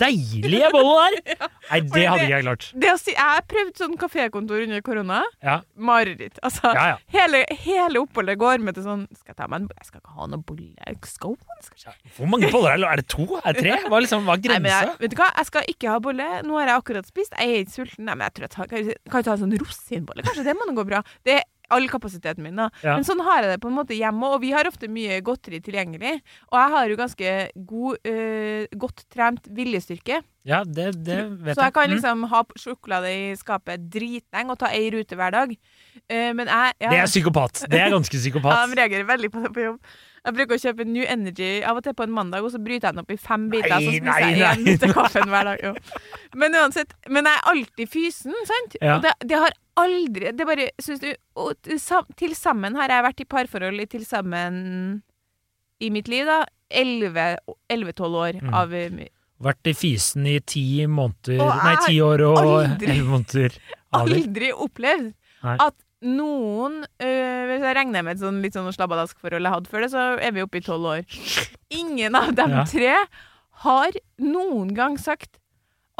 deilige 0.00 0.70
bollene 0.74 1.22
der. 1.26 1.48
Nei, 1.70 1.80
det 1.80 2.04
hadde 2.06 2.18
det- 2.18 2.26
ikke 2.26 2.32
jeg 2.36 2.46
klart. 2.46 2.68
Det 2.84 2.92
å 2.92 2.98
si, 3.00 3.12
jeg 3.14 3.28
har 3.36 3.44
prøvd 3.52 3.82
sånn 3.82 3.96
kafékontor 4.00 4.64
under 4.66 4.82
korona. 4.86 5.20
Ja, 5.44 5.58
Mareritt. 5.76 6.40
Altså, 6.44 6.72
ja. 6.76 6.86
ja. 6.94 6.98
hele, 7.14 7.42
hele 7.64 8.02
oppholdet 8.02 8.38
går 8.40 8.62
med 8.64 8.76
til 8.76 8.86
sånn 8.86 9.04
Skal 9.16 9.32
jeg 9.34 9.38
ta 9.38 9.46
meg 9.50 9.62
en 9.64 9.68
Jeg 9.76 9.88
skal 9.88 10.00
ikke 10.02 10.14
ha 10.18 10.28
noen 10.30 10.44
bolle. 10.46 10.96
Skal. 11.08 11.36
Hvor 12.16 12.28
mange 12.30 12.50
boller 12.52 12.74
er 12.74 12.80
det? 12.82 12.88
Er 12.92 13.02
det 13.02 13.06
to? 13.12 13.26
Er 13.42 13.54
det 13.56 13.62
tre? 13.64 13.74
Hva 13.86 13.98
er, 13.98 14.04
liksom, 14.06 14.26
hva 14.26 14.36
er 14.36 14.60
Nei, 14.62 14.70
jeg, 14.72 14.92
vet 15.02 15.14
du 15.14 15.18
hva? 15.20 15.28
Jeg 15.38 15.48
skal 15.48 15.68
ikke 15.72 15.92
ha 15.92 15.98
bolle. 16.02 16.28
Nå 16.46 16.58
har 16.62 16.72
jeg 16.72 16.82
akkurat 16.82 17.08
spist. 17.10 17.34
Jeg 17.38 17.48
er 17.58 17.64
ikke 17.66 17.76
sulten. 17.78 18.06
Nei, 18.08 18.14
men 18.18 18.26
jeg 18.28 18.34
tror 18.38 18.48
jeg 18.48 18.54
tar, 18.56 18.70
kan 18.70 18.78
jeg 18.82 19.00
kan 19.10 19.18
jeg 19.22 19.28
ta 19.30 19.34
en 19.38 19.42
sånn 19.46 19.58
rosinbolle. 19.62 20.24
Kanskje 20.26 20.46
det 20.48 20.54
må 20.58 20.68
nå 20.70 20.76
gå 20.80 20.86
bra. 20.88 21.02
Det 21.26 21.40
er 21.40 21.44
all 21.72 21.86
kapasiteten 21.88 22.44
min, 22.44 22.58
da. 22.58 22.66
Ja. 22.84 22.98
Men 22.98 23.06
sånn 23.08 23.22
har 23.24 23.40
jeg 23.46 23.54
det 23.54 23.60
på 23.62 23.70
en 23.70 23.76
måte 23.78 23.96
hjemme, 23.96 24.28
og 24.34 24.42
vi 24.42 24.50
har 24.52 24.68
ofte 24.68 24.90
mye 24.92 25.22
godteri 25.24 25.56
tilgjengelig. 25.64 26.18
Og 26.50 26.56
jeg 26.60 26.72
har 26.74 26.90
jo 26.92 26.98
ganske 27.00 27.30
god, 27.70 27.96
øh, 28.12 28.66
godt 28.82 29.04
trent 29.14 29.48
viljestyrke. 29.56 30.18
Ja, 30.44 30.64
det, 30.66 30.90
det 31.06 31.16
vet 31.46 31.56
Så 31.56 31.62
jeg 31.64 31.72
kan 31.72 31.88
Mm. 31.88 31.94
liksom 31.96 32.24
ha 32.28 32.42
sjokolade 32.58 33.08
i 33.14 33.32
skapet 33.40 33.88
dritlenge 33.94 34.50
og 34.52 34.58
ta 34.60 34.68
ei 34.74 34.90
rute 34.92 35.16
hver 35.16 35.32
dag. 35.32 35.54
Uh, 36.12 36.32
men 36.36 36.46
jeg 36.50 36.74
ja, 36.82 36.90
Det 36.90 36.98
er 36.98 37.06
psykopat. 37.08 37.64
Det 37.70 37.80
er 37.80 37.94
ganske 37.94 38.20
psykopat. 38.24 38.52
ja, 38.52 38.66
de 38.66 38.80
reagerer 38.82 39.06
veldig 39.08 39.30
på 39.32 39.42
det 39.46 39.52
på 39.56 39.64
jobb. 39.70 39.80
Jeg 40.22 40.34
bruker 40.36 40.54
å 40.54 40.62
kjøpe 40.62 40.84
New 40.86 41.02
Energy 41.02 41.48
av 41.66 41.80
og 41.80 41.82
til 41.82 41.94
på 41.98 42.04
en 42.06 42.12
mandag, 42.14 42.44
og 42.46 42.52
så 42.54 42.60
bryter 42.62 42.88
jeg 42.88 42.94
den 42.94 43.02
opp 43.02 43.10
i 43.10 43.16
fem 43.18 43.48
biter. 43.50 43.72
Nei, 43.72 43.80
så 43.82 43.94
spiser 43.96 44.20
jeg 44.22 44.36
igjen 44.38 44.78
til 44.84 44.92
kaffen 44.94 45.32
hver 45.32 45.48
dag. 45.50 45.64
Jo. 45.66 45.72
Men 46.38 46.54
uansett, 46.60 46.92
men 47.10 47.26
jeg 47.26 47.40
er 47.40 47.48
alltid 47.52 47.90
fysen, 47.90 48.36
sant? 48.46 48.76
Ja. 48.80 48.96
Og 48.96 49.02
det, 49.02 49.14
det 49.32 49.40
har 49.42 49.56
aldri 49.82 50.30
Det 50.36 50.44
bare 50.44 50.66
Syns 50.84 51.00
du 51.00 51.08
til 52.20 52.34
sammen 52.36 52.74
har 52.76 52.92
jeg 52.92 53.04
vært 53.06 53.22
i 53.24 53.26
parforhold 53.34 53.80
i 53.80 53.86
til 53.88 54.02
sammen 54.06 54.58
i 55.82 55.88
mitt 55.90 56.06
liv, 56.12 56.28
da, 56.28 56.44
11-12 56.70 58.16
år 58.22 58.38
Mm. 58.42 58.54
av 58.54 58.74
eh, 58.74 59.08
Vært 59.42 59.66
i 59.66 59.72
fysen 59.74 60.26
i 60.30 60.36
ti 60.46 60.86
måneder 60.86 61.40
Nei, 61.42 61.72
ti 61.88 61.96
år 62.04 62.22
og 62.28 62.38
elleve 62.78 63.08
måneder. 63.08 63.56
aldri 63.92 64.52
opplevd 64.54 65.08
Nei. 65.42 65.56
at 65.58 65.74
noen 66.02 66.80
øh, 66.84 67.42
Hvis 67.50 67.62
jeg 67.66 67.76
regner 67.78 68.02
med 68.06 68.16
et 68.16 68.22
sånn, 68.24 68.40
litt 68.44 68.56
sånn 68.56 68.70
slabbadask-forhold 68.74 69.42
jeg 69.46 69.54
hadde 69.56 69.70
før 69.72 69.84
det, 69.86 69.90
så 69.94 70.06
er 70.20 70.32
vi 70.36 70.42
oppe 70.44 70.58
i 70.60 70.64
tolv 70.66 70.88
år. 70.96 71.04
Ingen 71.70 72.14
av 72.18 72.34
dem 72.34 72.50
Ja. 72.58 72.64
tre 72.68 72.96
har 73.66 73.90
noen 74.18 74.74
gang 74.74 74.98
sagt 74.98 75.38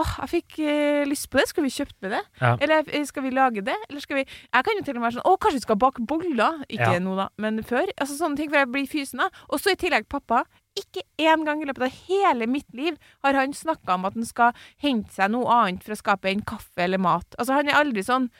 Åh, 0.01 0.09
jeg 0.25 0.31
fikk 0.33 0.55
øh, 0.65 1.03
lyst 1.07 1.29
på 1.31 1.37
det. 1.37 1.45
Skal 1.51 1.63
vi 1.67 1.71
kjøpt 1.71 1.95
med 2.01 2.15
det? 2.15 2.21
Ja. 2.41 2.55
Eller 2.65 2.81
øh, 2.89 3.03
skal 3.07 3.23
vi 3.27 3.31
lage 3.31 3.61
det? 3.63 3.75
Eller 3.91 4.01
skal 4.01 4.17
vi 4.17 4.23
Jeg 4.25 4.65
kan 4.65 4.79
jo 4.79 4.83
til 4.87 4.97
og 4.97 5.03
med 5.03 5.05
være 5.11 5.19
sånn 5.19 5.29
Å, 5.29 5.35
kanskje 5.39 5.59
vi 5.61 5.65
skal 5.67 5.79
bake 5.83 6.07
boller? 6.09 6.63
Ikke 6.73 6.95
Ja. 6.97 6.99
nå, 6.99 7.13
da, 7.19 7.29
men 7.39 7.61
før. 7.63 7.93
Altså 8.01 8.17
sånne 8.17 8.37
ting, 8.41 8.49
for 8.51 8.57
jeg 8.63 8.71
blir 8.73 8.89
fysen 8.89 9.21
av. 9.21 9.29
Og 9.53 9.61
så 9.61 9.75
i 9.75 9.79
tillegg 9.79 10.09
pappa. 10.09 10.45
Ikke 10.81 11.05
én 11.21 11.45
gang 11.45 11.61
i 11.63 11.69
løpet 11.69 11.85
av 11.85 11.93
hele 12.09 12.49
mitt 12.49 12.73
liv 12.73 12.97
har 13.23 13.35
han 13.37 13.53
snakka 13.53 13.95
om 14.01 14.07
at 14.09 14.15
han 14.17 14.25
skal 14.25 14.57
hente 14.81 15.13
seg 15.13 15.31
noe 15.31 15.45
annet 15.61 15.85
fra 15.85 15.95
skapet 16.01 16.33
enn 16.33 16.41
kaffe 16.49 16.87
eller 16.89 16.99
mat. 16.99 17.29
Altså 17.39 17.53
Han 17.61 17.69
er 17.69 17.77
aldri 17.85 18.03
sånn 18.03 18.31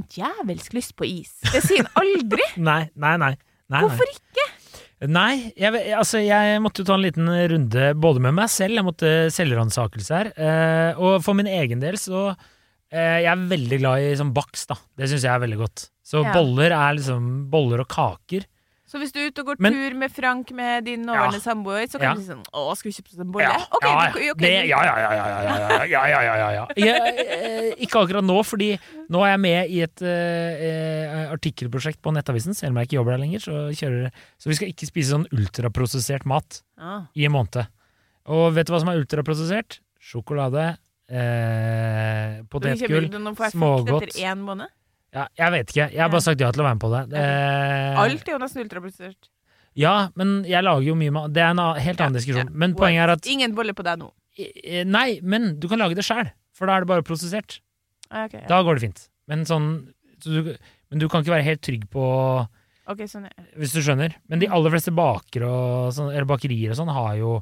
noe 0.00 0.08
djevelsk 0.14 0.74
lyst 0.76 0.94
på 0.98 1.06
is. 1.08 1.34
Det 1.52 1.62
sier 1.64 1.84
han 1.84 1.92
aldri. 2.02 2.46
Nei, 2.70 2.82
nei, 2.94 3.16
nei. 3.20 3.34
nei, 3.70 3.82
Hvorfor 3.84 4.08
ikke? 4.14 4.46
Nei, 5.06 5.52
jeg, 5.54 5.70
altså, 5.94 6.18
jeg 6.24 6.58
måtte 6.64 6.82
jo 6.82 6.88
ta 6.88 6.96
en 6.98 7.04
liten 7.04 7.28
runde 7.52 7.82
både 8.02 8.22
med 8.24 8.34
meg 8.34 8.48
selv, 8.50 8.74
jeg 8.80 8.86
måtte 8.86 9.10
selvransakelse 9.30 10.16
her. 10.16 10.30
Eh, 10.34 10.98
og 10.98 11.20
for 11.22 11.38
min 11.38 11.46
egen 11.46 11.78
del 11.78 11.94
så 12.02 12.32
eh, 12.90 13.20
Jeg 13.22 13.28
er 13.30 13.44
veldig 13.52 13.78
glad 13.78 14.02
i 14.08 14.16
sånn 14.18 14.32
bakst, 14.34 14.72
da. 14.72 14.78
Det 14.98 15.06
syns 15.12 15.22
jeg 15.28 15.30
er 15.36 15.44
veldig 15.44 15.60
godt. 15.60 15.84
Så 16.02 16.24
Ja. 16.24 16.32
boller 16.34 16.74
er 16.74 16.96
liksom 16.98 17.28
boller 17.52 17.84
og 17.84 17.88
kaker. 17.94 18.48
Så 18.88 18.96
hvis 19.02 19.12
du 19.12 19.18
er 19.20 19.28
ute 19.28 19.42
og 19.42 19.50
går 19.50 19.58
Men, 19.60 19.74
tur 19.76 19.96
med 20.00 20.12
Frank 20.14 20.50
med 20.56 20.86
din 20.86 21.02
nåværende 21.04 21.36
ja. 21.36 21.44
samboer, 21.44 21.84
så 21.92 22.00
kan 22.00 22.06
ja. 22.06 22.12
du 22.16 22.22
si 22.22 22.30
sånn 22.30 22.40
Å, 22.56 22.62
skal 22.78 22.88
vi 22.88 22.94
kjøpe 22.96 23.12
oss 23.12 23.20
en 23.20 23.34
bolle? 23.34 23.50
Ja. 23.50 23.66
OK, 23.76 23.84
ja, 23.84 24.46
ja, 24.64 24.80
ja, 24.88 24.94
ja, 24.96 26.14
ja, 26.24 26.48
ja, 26.56 26.64
jeg, 26.78 27.74
ikke 27.84 28.00
akkurat 28.00 28.24
nå, 28.24 28.38
fordi 28.48 28.70
nå 29.12 29.24
er 29.26 29.34
jeg 29.34 29.42
med 29.44 29.74
i 29.74 29.82
et 29.84 30.04
uh, 30.04 31.28
artikkelprosjekt 31.34 32.00
på 32.04 32.14
Nettavisen, 32.16 32.56
selv 32.56 32.72
om 32.72 32.80
jeg 32.80 32.88
ikke 32.88 32.98
jobber 33.00 33.16
der 33.16 33.22
lenger. 33.26 33.44
Så, 33.44 33.58
kjører, 33.76 34.24
så 34.40 34.52
vi 34.52 34.56
skal 34.56 34.72
ikke 34.72 34.88
spise 34.88 35.12
sånn 35.12 35.28
ultraprosessert 35.36 36.24
mat 36.28 36.62
ah. 36.80 37.04
i 37.12 37.28
en 37.28 37.36
måned. 37.36 37.68
Og 38.32 38.48
vet 38.56 38.68
du 38.68 38.72
hva 38.72 38.80
som 38.80 38.92
er 38.92 39.02
ultraprosessert? 39.02 39.82
Sjokolade, 40.00 40.70
eh, 41.12 42.40
potetgull, 42.48 43.10
smågodt. 43.52 44.08
Etter 44.08 44.32
én 44.32 44.44
måned? 44.48 44.72
Ja, 45.14 45.26
Jeg 45.38 45.52
vet 45.54 45.70
ikke, 45.72 45.86
jeg 45.94 46.02
har 46.02 46.10
bare 46.12 46.24
sagt 46.24 46.40
ja 46.40 46.50
til 46.52 46.62
å 46.62 46.66
være 46.68 46.76
med 46.78 46.82
på 46.84 46.90
det. 46.92 47.02
Eh, 47.18 47.98
Alt 48.02 48.28
er 48.28 48.34
jo 48.34 48.40
nesten 48.42 48.64
ultraprosessert. 48.66 49.30
Ja, 49.78 49.94
men 50.18 50.42
jeg 50.48 50.64
lager 50.66 50.82
jo 50.88 50.96
mye 50.98 51.12
mat. 51.14 51.30
Det 51.32 51.42
er 51.44 51.52
en 51.54 51.60
helt 51.78 52.00
annen 52.02 52.18
diskusjon. 52.18 52.48
Men 52.52 52.72
What? 52.74 52.80
poenget 52.82 53.04
er 53.06 53.12
at 53.14 53.28
Ingen 53.30 53.54
boller 53.56 53.76
på 53.78 53.84
deg 53.86 54.00
nå. 54.02 54.10
Eh, 54.38 54.82
Nei, 54.88 55.20
men 55.22 55.54
du 55.60 55.68
kan 55.70 55.78
lage 55.80 55.94
det 55.98 56.04
sjæl, 56.06 56.32
for 56.56 56.66
da 56.66 56.76
er 56.76 56.84
det 56.84 56.90
bare 56.90 57.06
prosessert. 57.06 57.60
Okay, 58.08 58.40
ja. 58.42 58.46
Da 58.50 58.62
går 58.66 58.78
det 58.78 58.84
fint. 58.88 59.04
Men 59.28 59.44
sånn 59.48 59.68
så 60.24 60.32
du, 60.34 60.54
Men 60.90 60.98
du 61.02 61.06
kan 61.12 61.22
ikke 61.22 61.34
være 61.36 61.46
helt 61.46 61.60
trygg 61.62 61.84
på 61.92 62.02
Okay, 62.88 63.04
sånn 63.06 63.26
ja. 63.28 63.44
Hvis 63.60 63.74
du 63.76 63.82
skjønner. 63.84 64.14
Men 64.32 64.40
de 64.40 64.48
aller 64.48 64.72
fleste 64.72 64.94
bakere 64.96 65.44
og 65.46 65.90
sånn, 65.92 66.08
eller 66.08 66.24
bakerier 66.28 66.72
og 66.72 66.78
sånn 66.78 66.88
har 66.96 67.18
jo, 67.20 67.34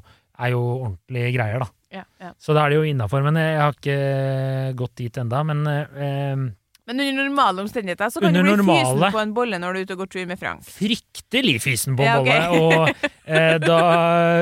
er 0.43 0.51
jo 0.51 0.61
ordentlige 0.83 1.29
greier, 1.37 1.63
da. 1.63 1.69
ja, 1.95 2.03
ja. 2.19 2.33
Så 2.43 2.51
da 2.53 2.65
er 2.65 2.73
det 2.73 2.79
jo 2.81 2.87
innafor. 2.89 3.23
Men 3.23 3.39
jeg 3.39 3.61
har 3.61 3.77
ikke 3.77 4.75
gått 4.83 4.95
dit 4.99 5.19
enda. 5.23 5.39
Men 5.47 5.63
eh, 5.71 6.43
Men 6.87 7.01
under 7.03 7.25
normale 7.27 7.61
omstendigheter 7.65 8.09
så 8.13 8.21
kan 8.23 8.29
Under 8.31 8.43
du 8.43 8.47
bli 8.47 8.55
normale- 8.63 8.85
fysen 8.87 9.11
på 9.11 9.19
en 9.21 9.33
bolle 9.35 9.57
når 9.59 9.73
du 9.73 9.79
er 9.79 9.85
ute 9.89 9.95
og 9.97 9.99
går 10.05 10.09
tur 10.13 10.25
med 10.29 10.39
Frank. 10.39 10.63
fryktelig 10.63 11.57
fysen 11.61 11.97
på 11.99 12.05
Ja, 12.07 12.13
okay. 12.21 12.39
bolle. 12.47 12.61
Og 12.63 13.09
eh, 13.27 13.57
da 13.59 13.79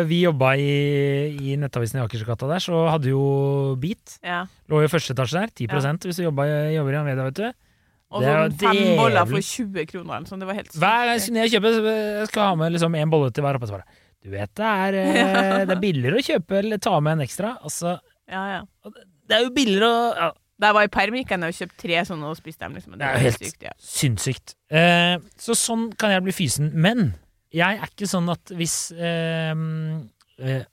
vi 0.05 0.19
jobba 0.27 0.51
i, 0.61 0.67
i 1.41 1.55
Nettavisen 1.57 1.97
i 1.99 2.03
Akersgata 2.05 2.45
der, 2.51 2.61
så 2.61 2.83
hadde 2.93 3.09
jo 3.09 3.23
Beat 3.81 4.19
Ja. 4.21 4.43
Lå 4.69 4.83
jo 4.85 4.91
første 4.93 5.15
etasje 5.17 5.41
der. 5.41 5.49
10 5.57 5.67
ja. 5.73 5.93
hvis 6.05 6.21
du 6.21 6.23
jobba, 6.27 6.45
jobber 6.75 6.93
i 6.93 7.01
Amedia, 7.01 7.25
vet 7.31 7.41
du. 7.41 7.47
Og 8.15 8.21
sånn 8.23 8.53
fem 8.61 8.77
djevels. 8.77 8.97
boller 9.01 9.25
for 9.25 9.41
20 9.41 9.85
kroner. 9.89 10.25
Sånn. 10.29 10.39
Det 10.39 10.47
var 10.47 10.55
helt 10.61 10.69
sykt. 10.71 10.79
Hver 10.85 11.09
gang 11.09 11.41
jeg 11.41 11.51
kjøper, 11.55 11.79
jeg 12.21 12.27
skal 12.29 12.43
ha 12.51 12.55
med 12.61 12.71
liksom 12.77 12.95
en 13.01 13.09
bolle 13.11 13.33
til 13.33 13.43
hver 13.43 13.57
oppe. 13.57 13.81
Du 14.25 14.29
vet 14.31 14.53
det 14.57 14.69
er, 14.69 14.93
eh, 15.01 15.65
det 15.67 15.73
er 15.75 15.81
billigere 15.81 16.21
å 16.21 16.25
kjøpe 16.29 16.61
eller 16.61 16.77
ta 16.77 16.99
med 17.01 17.17
en 17.17 17.25
ekstra. 17.25 17.57
Altså, 17.65 17.97
Ja, 18.29 18.45
ja. 18.53 18.61
det 19.29 19.35
er 19.35 19.43
jo 19.49 19.51
billigere 19.57 19.89
å 19.89 20.05
ja, 20.15 20.29
Da 20.55 20.69
jeg 20.69 20.77
var 20.77 20.87
i 20.87 20.91
perm, 20.93 21.17
gikk 21.19 21.33
jeg 21.33 21.41
ned 21.41 21.51
og 21.51 21.57
kjøpte 21.57 21.81
tre 21.81 22.01
sånne 22.07 22.31
og 22.31 22.37
spiste 22.39 22.63
dem. 22.63 22.77
Liksom. 22.77 22.95
Det 22.95 23.05
er 23.07 23.17
jo 23.17 23.23
helt 23.25 23.41
sykt, 23.41 23.65
ja. 23.65 23.73
Sinnssykt. 23.81 24.55
Eh, 24.71 25.15
så 25.41 25.55
sånn 25.59 25.89
kan 25.99 26.13
jeg 26.13 26.23
bli 26.23 26.35
fysen. 26.35 26.71
Men 26.71 27.09
jeg 27.55 27.81
er 27.81 27.91
ikke 27.91 28.07
sånn 28.09 28.31
at 28.31 28.55
hvis 28.55 28.77
eh, 28.95 29.51
eh, 30.39 30.63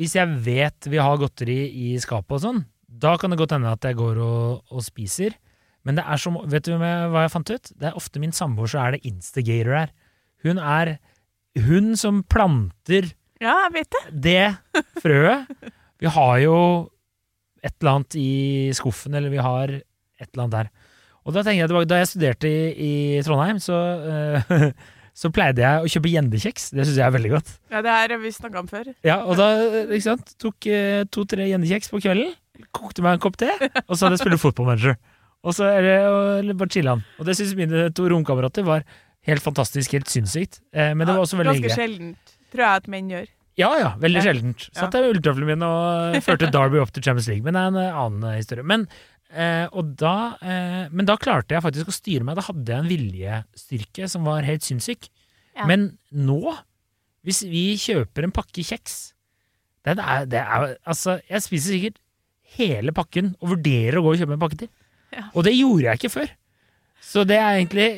Hvis 0.00 0.16
jeg 0.18 0.40
vet 0.42 0.88
vi 0.90 0.98
har 0.98 1.20
godteri 1.20 1.60
i 1.84 1.92
skapet 2.02 2.38
og 2.40 2.42
sånn, 2.42 2.64
da 2.88 3.14
kan 3.20 3.32
det 3.32 3.38
godt 3.40 3.54
hende 3.54 3.70
at 3.72 3.84
jeg 3.86 3.96
går 4.00 4.18
og, 4.20 4.64
og 4.72 4.84
spiser. 4.84 5.36
Men 5.86 5.98
det 5.98 6.04
er 6.06 6.20
som 6.20 6.40
Vet 6.50 6.66
du 6.66 6.74
hva 6.78 7.24
jeg 7.24 7.32
fant 7.32 7.52
ut? 7.52 7.72
Det 7.76 7.90
er 7.90 7.98
ofte 7.98 8.22
min 8.22 8.34
samboer 8.34 8.70
så 8.70 8.82
er 8.82 8.96
det 8.96 9.06
instigator 9.08 9.76
her. 9.76 9.92
Hun 10.42 10.58
er 10.58 10.96
hun 11.58 11.92
som 12.00 12.22
planter 12.24 13.12
ja, 13.42 13.56
jeg 13.66 13.72
vet 13.74 13.94
det. 13.94 14.02
det 14.24 15.02
frøet 15.02 15.70
Vi 16.00 16.10
har 16.14 16.36
jo 16.42 16.56
et 17.62 17.74
eller 17.78 17.92
annet 17.96 18.16
i 18.18 18.30
skuffen, 18.76 19.14
eller 19.14 19.32
vi 19.32 19.42
har 19.42 19.70
et 19.78 20.28
eller 20.28 20.44
annet 20.46 20.56
der. 20.56 20.72
Og 21.22 21.36
da 21.36 21.44
tenker 21.46 21.62
jeg 21.62 21.70
tilbake, 21.70 21.90
da 21.90 22.00
jeg 22.00 22.10
studerte 22.10 22.50
i, 22.50 22.62
i 22.74 23.22
Trondheim, 23.22 23.60
så, 23.62 23.78
uh, 24.02 24.64
så 25.20 25.30
pleide 25.34 25.62
jeg 25.62 25.84
å 25.84 25.90
kjøpe 25.94 26.10
gjendekjeks. 26.10 26.70
Det 26.74 26.86
syns 26.88 26.98
jeg 26.98 27.06
er 27.06 27.14
veldig 27.14 27.32
godt. 27.36 27.52
Ja, 27.70 27.82
det 27.86 27.92
er 27.94 28.16
har 28.16 28.22
vi 28.22 28.32
snakka 28.34 28.62
om 28.64 28.70
før. 28.70 28.90
Ja, 29.06 29.20
og 29.22 29.38
da 29.38 29.48
ikke 29.84 30.04
sant, 30.08 30.34
tok 30.42 30.66
uh, 30.66 31.04
to-tre 31.14 31.46
gjendekjeks 31.52 31.92
på 31.94 32.02
kvelden, 32.02 32.34
kokte 32.74 33.04
meg 33.06 33.16
en 33.16 33.22
kopp 33.22 33.38
te, 33.40 33.50
og 33.86 33.94
så 33.94 34.06
hadde 34.06 34.18
jeg 34.18 34.24
spilt 34.24 34.42
fotballmanager. 34.42 34.98
Og 35.42 35.54
så 35.56 35.66
er 35.70 35.86
det 35.86 35.96
og- 36.06 36.50
bare 36.58 36.70
chilla'n. 36.70 37.00
Og 37.18 37.26
det 37.26 37.34
syns 37.38 37.54
mine 37.58 37.88
to 37.94 38.06
romkamerater 38.10 38.66
var 38.66 38.84
helt 39.26 39.42
fantastisk, 39.42 39.94
helt 39.94 40.10
sinnssykt. 40.10 40.60
Uh, 40.74 40.90
men 40.94 41.06
det 41.06 41.14
var 41.14 41.22
også 41.22 41.38
veldig 41.38 41.54
hyggelig. 41.60 41.70
Ganske 41.70 41.86
sjeldent, 41.86 42.36
tror 42.50 42.66
jeg 42.66 42.82
at 42.82 42.90
menn 42.90 43.14
gjør. 43.14 43.30
Ja, 43.60 43.68
ja, 43.76 43.90
veldig 44.00 44.20
Ja. 44.22 44.26
sjeldent. 44.30 44.68
Satt 44.72 44.94
jeg 44.96 45.02
med 45.04 45.16
ulltøflene 45.16 45.48
mine 45.52 45.66
og 45.68 46.16
førte 46.26 46.48
Derby 46.52 46.78
opp 46.80 46.92
til 46.94 47.04
Champions 47.04 47.28
League, 47.28 47.44
men 47.44 47.54
det 47.56 47.60
er 47.62 47.72
en 47.72 47.80
eh, 47.82 47.98
annen 48.04 48.24
eh, 48.30 48.36
historie. 48.40 48.64
Men, 48.64 48.86
eh, 49.32 49.66
og 49.72 49.94
da, 50.00 50.14
eh, 50.40 50.86
men 50.90 51.08
da 51.08 51.18
klarte 51.20 51.52
jeg 51.56 51.64
faktisk 51.66 51.90
å 51.92 51.96
styre 51.96 52.24
meg. 52.24 52.38
Da 52.40 52.46
hadde 52.48 52.72
jeg 52.72 52.80
en 52.84 52.92
viljestyrke 52.92 54.08
som 54.08 54.24
var 54.28 54.46
helt 54.48 54.64
sinnssyk. 54.64 55.10
Ja. 55.58 55.66
Men 55.68 55.90
nå, 56.16 56.54
hvis 57.26 57.42
vi 57.44 57.66
kjøper 57.76 58.24
en 58.24 58.32
pakke 58.34 58.64
kjeks 58.64 59.10
det 59.84 59.96
er, 59.98 60.24
det 60.30 60.38
er, 60.38 60.76
Altså, 60.86 61.16
jeg 61.26 61.42
spiser 61.42 61.74
sikkert 61.74 61.96
hele 62.54 62.92
pakken 62.94 63.32
og 63.42 63.56
vurderer 63.56 63.98
å 63.98 64.02
gå 64.04 64.12
og 64.14 64.20
kjøpe 64.20 64.36
en 64.36 64.42
pakke 64.44 64.58
til. 64.62 64.70
Ja. 65.12 65.24
Og 65.34 65.44
det 65.44 65.52
gjorde 65.58 65.88
jeg 65.88 65.98
ikke 66.00 66.12
før. 66.14 66.30
Så 67.02 67.24
det 67.28 67.36
er 67.42 67.58
egentlig 67.58 67.88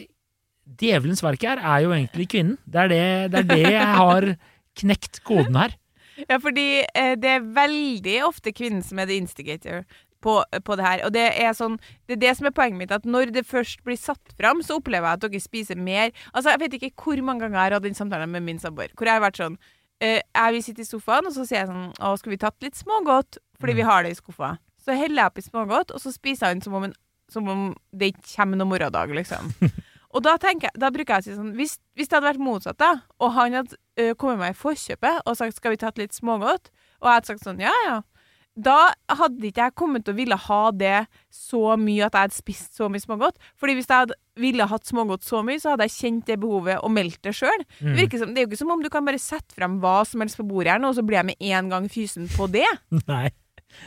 Djevelens 0.81 1.21
verk 1.21 1.43
her 1.45 1.61
er 1.61 1.83
jo 1.85 1.91
egentlig 1.93 2.25
kvinnen. 2.33 2.57
Det 2.65 2.87
er 2.87 2.89
det, 2.89 3.03
det, 3.35 3.41
er 3.43 3.49
det 3.51 3.73
jeg 3.75 3.89
har 4.01 4.27
knekt 4.81 5.23
koden 5.27 5.57
her. 5.57 5.75
Ja, 6.29 6.39
fordi 6.39 6.85
eh, 6.95 7.15
det 7.19 7.31
er 7.37 7.47
veldig 7.57 8.19
ofte 8.29 8.53
kvinnen 8.55 8.83
som 8.87 8.99
er 9.03 9.07
the 9.11 9.17
instigator 9.19 9.83
på, 10.25 10.39
på 10.65 10.77
det 10.79 10.85
her. 10.87 11.01
Og 11.05 11.13
det 11.13 11.25
er 11.43 11.53
sånn 11.59 11.75
Det 12.07 12.15
er 12.17 12.21
det 12.23 12.35
som 12.39 12.47
er 12.47 12.55
poenget 12.55 12.79
mitt, 12.79 12.93
at 12.95 13.05
når 13.05 13.33
det 13.35 13.43
først 13.47 13.83
blir 13.85 13.99
satt 13.99 14.35
fram, 14.39 14.63
så 14.63 14.79
opplever 14.79 15.09
jeg 15.11 15.19
at 15.19 15.25
dere 15.27 15.41
spiser 15.43 15.77
mer. 15.77 16.13
Altså, 16.33 16.55
jeg 16.55 16.63
vet 16.63 16.77
ikke 16.79 16.93
hvor 17.05 17.21
mange 17.27 17.43
ganger 17.45 17.59
jeg 17.59 17.65
har 17.67 17.77
hatt 17.79 17.89
den 17.89 17.99
samtalen 17.99 18.31
med 18.33 18.43
min 18.47 18.59
samboer, 18.63 18.95
hvor 18.97 19.11
jeg 19.11 19.19
har 19.19 19.25
vært 19.27 19.43
sånn 19.43 19.59
eh, 20.01 20.21
Jeg 20.23 20.53
vil 20.55 20.63
sitte 20.69 20.83
i 20.87 20.89
sofaen, 20.89 21.27
og 21.27 21.35
så 21.37 21.45
sier 21.49 21.61
jeg 21.65 21.69
sånn 21.73 21.91
Å, 21.99 22.15
skal 22.23 22.31
vi 22.37 22.41
tatt 22.47 22.57
litt 22.63 22.79
smågodt? 22.79 23.39
Fordi 23.61 23.75
vi 23.79 23.83
Mm. 23.85 23.89
har 23.91 24.03
det 24.03 24.11
i 24.15 24.19
skuffa. 24.19 24.57
Så 24.85 24.93
heller 24.99 25.23
jeg 25.23 25.31
oppi 25.33 25.43
smågodt, 25.43 25.91
og 25.95 26.01
så 26.03 26.11
spiser 26.13 26.47
han 26.53 26.61
som 26.61 26.75
om, 26.75 26.85
en, 26.85 26.95
som 27.33 27.47
om 27.49 27.61
det 27.93 28.13
ikke 28.15 28.25
kommer 28.37 28.57
noen 28.61 28.69
morgendag, 28.73 29.13
liksom. 29.17 29.53
Og 30.15 30.23
da, 30.23 30.37
tenker 30.39 30.71
jeg, 30.71 30.79
da 30.81 30.91
bruker 30.95 31.17
jeg 31.17 31.25
å 31.25 31.27
si 31.27 31.37
sånn 31.37 31.53
hvis, 31.59 31.77
hvis 31.99 32.11
det 32.11 32.19
hadde 32.19 32.31
vært 32.31 32.47
motsatt, 32.47 32.79
da, 32.79 32.93
og 33.19 33.35
han 33.35 33.59
hadde 33.59 33.79
ø, 33.99 34.13
kommet 34.15 34.39
meg 34.39 34.55
i 34.55 34.59
forkjøpet 34.59 35.25
og 35.27 35.39
sagt 35.39 35.59
'skal 35.59 35.75
vi 35.75 35.81
tatt 35.83 35.99
litt 35.99 36.15
smågodt', 36.15 36.71
og 37.03 37.09
jeg 37.09 37.15
hadde 37.17 37.31
sagt 37.33 37.47
sånn 37.47 37.63
'ja, 37.63 37.75
ja', 37.89 38.03
da 38.55 38.95
hadde 39.11 39.49
ikke 39.49 39.65
jeg 39.67 39.75
kommet 39.75 40.05
til 40.07 40.15
å 40.15 40.19
ville 40.21 40.37
ha 40.39 40.61
det 40.71 41.07
så 41.35 41.75
mye 41.81 42.07
at 42.07 42.15
jeg 42.15 42.27
hadde 42.29 42.37
spist 42.37 42.77
så 42.79 42.87
mye 42.89 43.03
smågodt. 43.03 43.41
Fordi 43.59 43.75
hvis 43.75 43.89
jeg 43.91 44.05
hadde 44.05 44.15
ville 44.39 44.67
hatt 44.71 44.87
smågodt 44.87 45.27
så 45.27 45.43
mye, 45.47 45.59
så 45.63 45.75
hadde 45.75 45.89
jeg 45.89 45.97
kjent 45.97 46.27
det 46.31 46.39
behovet 46.43 46.79
og 46.79 46.93
meldt 46.95 47.21
det 47.27 47.35
sjøl. 47.35 47.65
Mm. 47.81 47.97
Det, 47.97 48.07
det 48.11 48.39
er 48.39 48.45
jo 48.45 48.51
ikke 48.51 48.61
som 48.63 48.71
om 48.75 48.85
du 48.85 48.91
kan 48.95 49.07
bare 49.07 49.19
sette 49.23 49.57
frem 49.57 49.81
hva 49.83 50.05
som 50.07 50.23
helst 50.23 50.39
på 50.39 50.47
bordet 50.47 50.75
her 50.75 50.83
nå, 50.83 50.93
og 50.93 50.99
så 50.99 51.03
blir 51.07 51.19
jeg 51.19 51.31
med 51.33 51.51
en 51.51 51.73
gang 51.75 51.91
fysen 51.91 52.31
på 52.37 52.47
det. 52.55 52.69
Nei. 53.11 53.27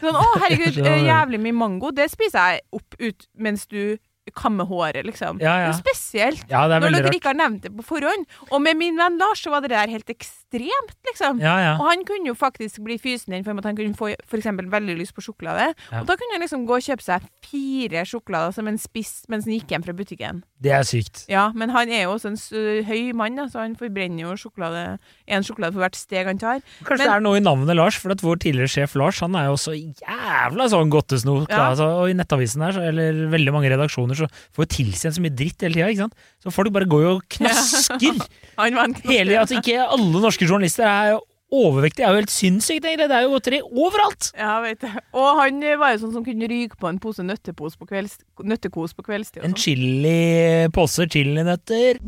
Sånn, 0.02 0.20
å 0.20 0.26
herregud, 0.44 0.82
jævlig 1.14 1.40
mye 1.48 1.56
mango, 1.56 1.94
det 1.96 2.10
spiser 2.12 2.58
jeg 2.58 2.66
opp 2.76 3.00
ut 3.00 3.28
mens 3.40 3.64
du 3.72 3.96
kammer 4.36 4.66
håret, 4.66 5.06
liksom. 5.06 5.40
Ja, 5.40 5.60
ja. 5.60 5.68
Det 5.72 5.76
er 5.76 5.82
spesielt. 5.84 6.46
Ja, 6.50 6.68
det 6.68 6.76
er 6.76 6.80
Når 6.80 6.92
dere 6.98 7.04
rart. 7.08 7.16
ikke 7.16 7.28
har 7.32 7.34
nevnt 7.40 7.62
det 7.64 7.72
på 7.78 7.84
forhånd. 7.84 8.26
Og 8.52 8.62
med 8.62 8.78
min 8.78 8.98
venn 8.98 9.18
Lars 9.18 9.44
så 9.44 9.50
var 9.54 9.62
det 9.62 9.70
der 9.70 9.88
helt 9.88 10.10
ekstremt, 10.10 10.36
liksom. 10.54 11.40
Ja, 11.42 11.56
ja. 11.60 11.74
Og 11.80 11.88
han 11.90 12.04
kunne 12.08 12.30
jo 12.30 12.36
faktisk 12.38 12.80
bli 12.86 12.98
fysen 13.02 13.34
inn 13.36 13.44
for 13.46 13.58
at 13.58 13.66
han 13.68 13.76
kunne 13.78 13.96
få 13.98 14.14
for 14.28 14.40
eksempel 14.40 14.70
veldig 14.72 14.98
lyst 15.00 15.16
på 15.16 15.24
sjokolade. 15.26 15.74
Ja. 15.92 16.02
Og 16.02 16.08
da 16.08 16.16
kunne 16.16 16.36
han 16.38 16.42
liksom 16.44 16.66
gå 16.68 16.78
og 16.78 16.86
kjøpe 16.86 17.04
seg 17.04 17.26
fire 17.48 18.04
sjokolader 18.08 18.54
som 18.56 18.68
en 18.68 18.78
spiss 18.80 19.26
mens 19.32 19.46
han 19.48 19.58
gikk 19.58 19.72
hjem 19.74 19.84
fra 19.86 19.94
butikken. 19.98 20.44
Det 20.60 20.72
er 20.74 20.86
sykt. 20.88 21.26
Ja, 21.30 21.52
men 21.54 21.70
han 21.70 21.90
er 21.94 22.08
jo 22.08 22.16
også 22.16 22.32
en 22.32 22.86
høy 22.88 23.12
mann, 23.18 23.36
da, 23.38 23.46
så 23.52 23.62
han 23.62 23.76
forbrenner 23.78 24.24
jo 24.24 24.36
sjokolade 24.40 24.98
én 25.30 25.46
sjokolade 25.46 25.76
for 25.76 25.84
hvert 25.86 25.98
steg 26.00 26.26
han 26.32 26.40
tar. 26.42 26.64
Kanskje 26.82 26.98
Men- 26.98 27.08
det 27.08 27.16
er 27.16 27.26
noe 27.28 27.38
i 27.38 27.44
navnet 27.46 27.76
Lars, 27.78 27.96
for 27.98 28.12
at 28.12 28.24
vår 28.26 28.40
tidligere 28.42 28.72
sjef 28.72 28.96
Lars 28.96 29.20
han 29.22 29.36
er 29.36 29.46
jo 29.52 29.58
også 29.58 29.76
jævla 29.78 30.70
sånn 30.72 30.90
godtesnok. 30.90 31.50
Ja. 31.50 31.70
Altså, 31.72 31.86
og 32.02 32.10
i 32.10 32.14
Nettavisen 32.18 32.62
her, 32.66 32.72
så, 32.74 32.82
eller 32.90 33.28
veldig 33.30 33.54
mange 33.54 33.70
redaksjoner, 33.70 34.16
så 34.18 34.28
får 34.56 34.66
jo 34.66 34.72
tilsendt 34.78 35.18
så 35.18 35.22
mye 35.22 35.36
dritt 35.36 35.62
hele 35.62 35.76
tida. 35.94 36.10
Så 36.44 36.52
folk 36.54 36.72
bare 36.74 36.86
går 36.90 37.02
jo 37.06 37.14
og 37.18 37.24
knasker. 37.30 38.18
Han 38.58 38.74
var 38.74 38.90
en 38.90 38.96
hele, 39.06 39.38
altså 39.38 39.60
Ikke 39.62 39.78
alle 39.86 40.22
norske 40.22 40.37
journalister 40.46 40.86
er 40.86 41.10
jo 41.16 41.22
overvektige. 41.52 42.04
Det 42.04 42.06
er 42.06 42.12
jo 42.14 42.22
helt 42.22 42.32
sinnssykt, 42.32 42.86
egentlig. 42.86 43.10
Det 43.10 43.18
er 43.18 43.26
jo 43.26 43.34
godteri 43.34 43.62
overalt! 43.64 44.32
Ja, 44.38 44.60
vet 44.62 44.84
jeg. 44.84 45.04
Og 45.14 45.42
han 45.42 45.64
eh, 45.64 45.80
var 45.80 45.96
jo 45.96 46.04
sånn 46.04 46.16
som 46.20 46.28
kunne 46.28 46.52
ryke 46.52 46.80
på 46.80 46.92
en 46.92 47.00
pose 47.00 47.26
nøttepos 47.26 47.80
på 47.80 47.88
kvelds, 47.90 48.20
nøttekos 48.44 48.94
på 48.98 49.08
kveldstid. 49.08 49.44
En 49.44 49.56
sånn. 49.56 49.62
chili 49.64 50.70
pose 50.76 51.08
chilinøtter. 51.10 52.02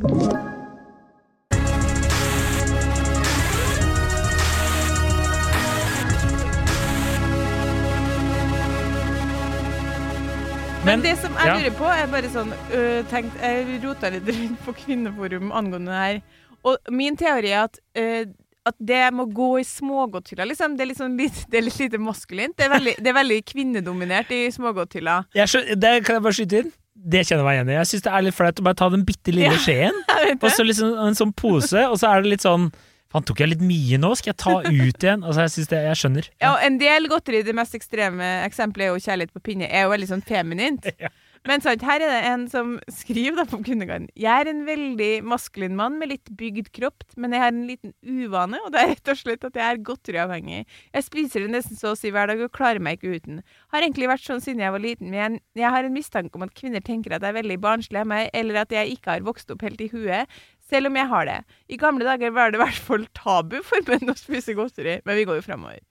Men 10.86 11.02
det 11.04 11.18
som 11.20 11.36
jeg 11.36 11.58
lurer 11.60 11.74
på, 11.76 11.88
er 11.92 12.06
bare 12.10 12.30
sånn 12.34 12.54
øh, 12.74 13.02
tenkt, 13.12 13.36
Jeg 13.44 13.82
rota 13.84 14.10
litt 14.14 14.30
rundt 14.32 14.62
på 14.66 14.74
Kvinneforum 14.80 15.52
angående 15.54 15.92
det 15.92 16.00
her. 16.00 16.22
Og 16.68 16.94
min 16.94 17.18
teori 17.20 17.54
er 17.54 17.68
at, 17.68 17.80
uh, 18.00 18.26
at 18.70 18.78
det 18.92 19.02
må 19.16 19.28
gå 19.32 19.52
i 19.62 19.68
smågodthylla. 19.68 20.48
Liksom. 20.50 20.76
Det, 20.80 20.88
er 20.88 21.00
sånn 21.00 21.18
litt, 21.20 21.44
det 21.52 21.62
er 21.62 21.68
litt 21.68 21.80
lite 21.82 22.02
maskulint. 22.02 22.58
Det 22.58 22.68
er 22.68 22.76
veldig, 22.76 22.98
det 23.00 23.14
er 23.14 23.18
veldig 23.22 23.40
kvinnedominert 23.54 24.36
i 24.36 24.44
smågodthylla. 24.56 25.24
Det 25.34 25.96
kan 26.04 26.20
jeg 26.20 26.28
bare 26.28 26.38
skyte 26.42 26.64
inn. 26.64 26.76
Det 27.00 27.24
kjenner 27.24 27.46
jeg 27.46 27.48
meg 27.48 27.58
igjen 27.58 27.72
i. 27.72 27.76
Jeg 27.78 27.90
syns 27.94 28.06
det 28.06 28.12
er 28.12 28.24
litt 28.26 28.36
flaut 28.36 28.60
å 28.60 28.64
bare 28.68 28.80
ta 28.82 28.90
den 28.92 29.08
bitte 29.08 29.32
lille 29.32 29.56
Ja. 29.56 29.64
skjeen, 29.66 30.00
og 30.36 30.50
så 30.52 30.66
liksom 30.68 30.98
en 31.00 31.16
sånn 31.16 31.32
pose, 31.32 31.86
og 31.88 31.96
så 32.02 32.12
er 32.12 32.26
det 32.26 32.34
litt 32.36 32.44
sånn 32.46 32.70
Faen, 33.10 33.24
tok 33.26 33.40
jeg 33.42 33.50
litt 33.50 33.62
mye 33.66 33.98
nå? 33.98 34.12
Skal 34.20 34.30
jeg 34.30 34.38
ta 34.38 34.52
ut 34.62 35.04
igjen? 35.04 35.24
Altså, 35.26 35.42
jeg 35.42 35.54
synes 35.56 35.70
det, 35.72 35.78
jeg 35.88 35.98
skjønner. 35.98 36.28
Ja, 36.36 36.44
ja 36.44 36.68
en 36.68 36.76
del 36.78 37.10
godteri, 37.10 37.40
det 37.42 37.56
mest 37.58 37.74
ekstreme 37.74 38.28
eksempelet 38.44 38.86
er 38.86 38.92
jo 38.92 39.02
kjærlighet 39.02 39.34
på 39.34 39.42
pinne, 39.48 39.66
er 39.66 39.88
jo 39.88 39.94
veldig 39.96 40.12
sånn 40.14 40.26
feminint. 40.28 40.86
Ja. 41.00 41.10
Men 41.50 41.64
sant, 41.66 41.82
her 41.82 42.04
er 42.06 42.12
det 42.12 42.18
en 42.30 42.44
som 42.52 42.76
skriver 42.94 43.40
da 43.40 43.44
på 43.50 43.58
Kundegarden. 43.66 44.06
Jeg 44.20 44.44
er 44.44 44.50
en 44.52 44.60
veldig 44.68 45.24
maskulin 45.26 45.74
mann 45.80 45.96
med 45.98 46.12
litt 46.12 46.30
bygd 46.38 46.68
kropp, 46.76 47.08
men 47.18 47.34
jeg 47.34 47.42
har 47.42 47.50
en 47.50 47.64
liten 47.66 47.94
uvane, 48.06 48.60
og 48.62 48.76
det 48.76 48.84
er 48.84 48.92
rett 48.92 49.10
og 49.10 49.18
slett 49.18 49.48
at 49.48 49.58
jeg 49.58 49.66
er 49.66 49.82
godteriavhengig. 49.88 50.60
Jeg 50.94 51.08
spiser 51.08 51.48
det 51.48 51.56
nesten 51.56 51.80
så 51.80 51.96
å 51.96 51.98
si 51.98 52.12
hver 52.14 52.30
dag 52.30 52.44
og 52.46 52.54
klarer 52.54 52.84
meg 52.86 53.00
ikke 53.00 53.18
uten. 53.18 53.42
Har 53.74 53.82
egentlig 53.82 54.12
vært 54.12 54.28
sånn 54.28 54.44
siden 54.46 54.62
jeg 54.62 54.76
var 54.76 54.84
liten, 54.84 55.10
men 55.10 55.20
jeg, 55.24 55.42
jeg 55.64 55.74
har 55.74 55.90
en 55.90 55.98
mistanke 55.98 56.38
om 56.38 56.46
at 56.46 56.54
kvinner 56.54 56.86
tenker 56.86 57.18
at 57.18 57.26
jeg 57.26 57.34
er 57.34 57.40
veldig 57.40 57.60
barnslig 57.66 58.04
av 58.04 58.14
meg, 58.14 58.30
eller 58.38 58.62
at 58.62 58.78
jeg 58.78 59.00
ikke 59.00 59.16
har 59.16 59.26
vokst 59.26 59.50
opp 59.50 59.66
helt 59.66 59.82
i 59.82 59.90
huet, 59.90 60.40
selv 60.70 60.92
om 60.92 61.02
jeg 61.02 61.10
har 61.16 61.26
det. 61.32 61.40
I 61.66 61.82
gamle 61.82 62.06
dager 62.06 62.38
var 62.38 62.54
det 62.54 62.62
i 62.62 62.64
hvert 62.68 62.86
fall 62.92 63.10
tabu 63.18 63.58
for 63.66 63.90
menn 63.90 64.14
å 64.14 64.20
spise 64.22 64.54
godteri, 64.54 65.00
men 65.02 65.18
vi 65.18 65.26
går 65.26 65.42
jo 65.42 65.50
fremover. 65.50 65.82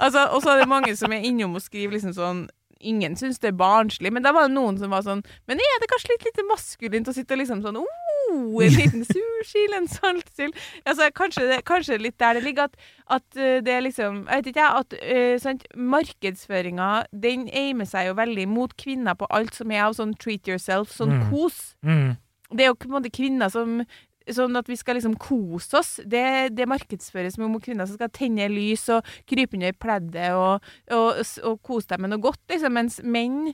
Altså, 0.00 0.24
og 0.32 0.40
så 0.40 0.54
er 0.54 0.62
det 0.62 0.72
mange 0.72 0.96
som 0.96 1.12
er 1.12 1.28
innom 1.28 1.60
og 1.60 1.62
skriver 1.62 1.98
liksom 1.98 2.16
sånn 2.16 2.46
Ingen 2.82 3.16
syns 3.18 3.40
det 3.42 3.52
er 3.52 3.58
barnslig, 3.58 4.12
men 4.12 4.24
da 4.24 4.32
var 4.34 4.48
det 4.48 4.56
noen 4.56 4.78
som 4.80 4.92
var 4.92 5.04
sånn 5.06 5.22
Men 5.50 5.60
er 5.62 5.82
det 5.82 5.88
kanskje 5.90 6.14
litt 6.14 6.26
lite 6.28 6.44
maskulint 6.48 7.10
å 7.10 7.14
sitte 7.16 7.36
og 7.36 7.42
liksom 7.42 7.62
sånn 7.64 7.78
oh, 7.80 8.64
En 8.64 8.76
liten 8.76 9.04
sursild, 9.14 9.76
en 9.76 9.88
saltsild 9.90 10.56
altså, 10.84 11.08
kanskje, 11.14 11.46
det, 11.50 11.60
kanskje 11.68 12.00
litt 12.02 12.18
der 12.22 12.38
det 12.38 12.44
ligger 12.46 12.70
at, 12.70 12.76
at 13.18 13.38
eh, 13.38 13.60
det 13.64 13.76
er 13.76 13.84
liksom 13.86 14.24
Jeg 14.26 14.42
vet 14.42 14.50
ikke, 14.52 14.66
jeg. 14.66 14.82
At 14.82 15.62
uh, 15.62 15.76
markedsføringa 15.96 16.90
den 17.24 17.48
aimer 17.48 17.88
seg 17.88 18.10
jo 18.10 18.16
veldig 18.18 18.46
mot 18.50 18.74
kvinner 18.78 19.18
på 19.18 19.28
alt 19.30 19.54
som 19.58 19.72
er 19.74 19.86
av 19.86 19.96
sånn 19.98 20.14
treat 20.18 20.48
yourself, 20.48 20.92
sånn 20.94 21.12
Mm. 21.12 21.24
kos. 21.30 21.56
Mm. 21.84 22.16
Det 22.52 22.64
er 22.64 22.70
jo 22.70 22.76
på 22.78 22.88
en 22.88 22.94
måte 22.94 23.10
kvinner 23.12 23.50
som 23.52 23.82
Sånn 24.30 24.58
at 24.58 24.68
vi 24.70 24.78
skal 24.78 24.98
liksom 24.98 25.16
kose 25.20 25.80
oss. 25.80 25.92
Det, 26.04 26.24
det 26.54 26.68
markedsføres 26.70 27.38
om 27.42 27.58
kvinner 27.62 27.88
som 27.88 27.98
skal 27.98 28.12
tenne 28.14 28.48
lys 28.52 28.88
og 28.94 29.06
krype 29.28 29.58
under 29.58 29.74
pleddet 29.74 30.32
og, 30.38 30.72
og, 30.94 31.22
og 31.48 31.62
kose 31.66 31.90
dem 31.92 32.04
med 32.06 32.14
noe 32.14 32.22
godt, 32.22 32.42
liksom. 32.52 32.76
Mens 32.76 33.00
menn 33.02 33.52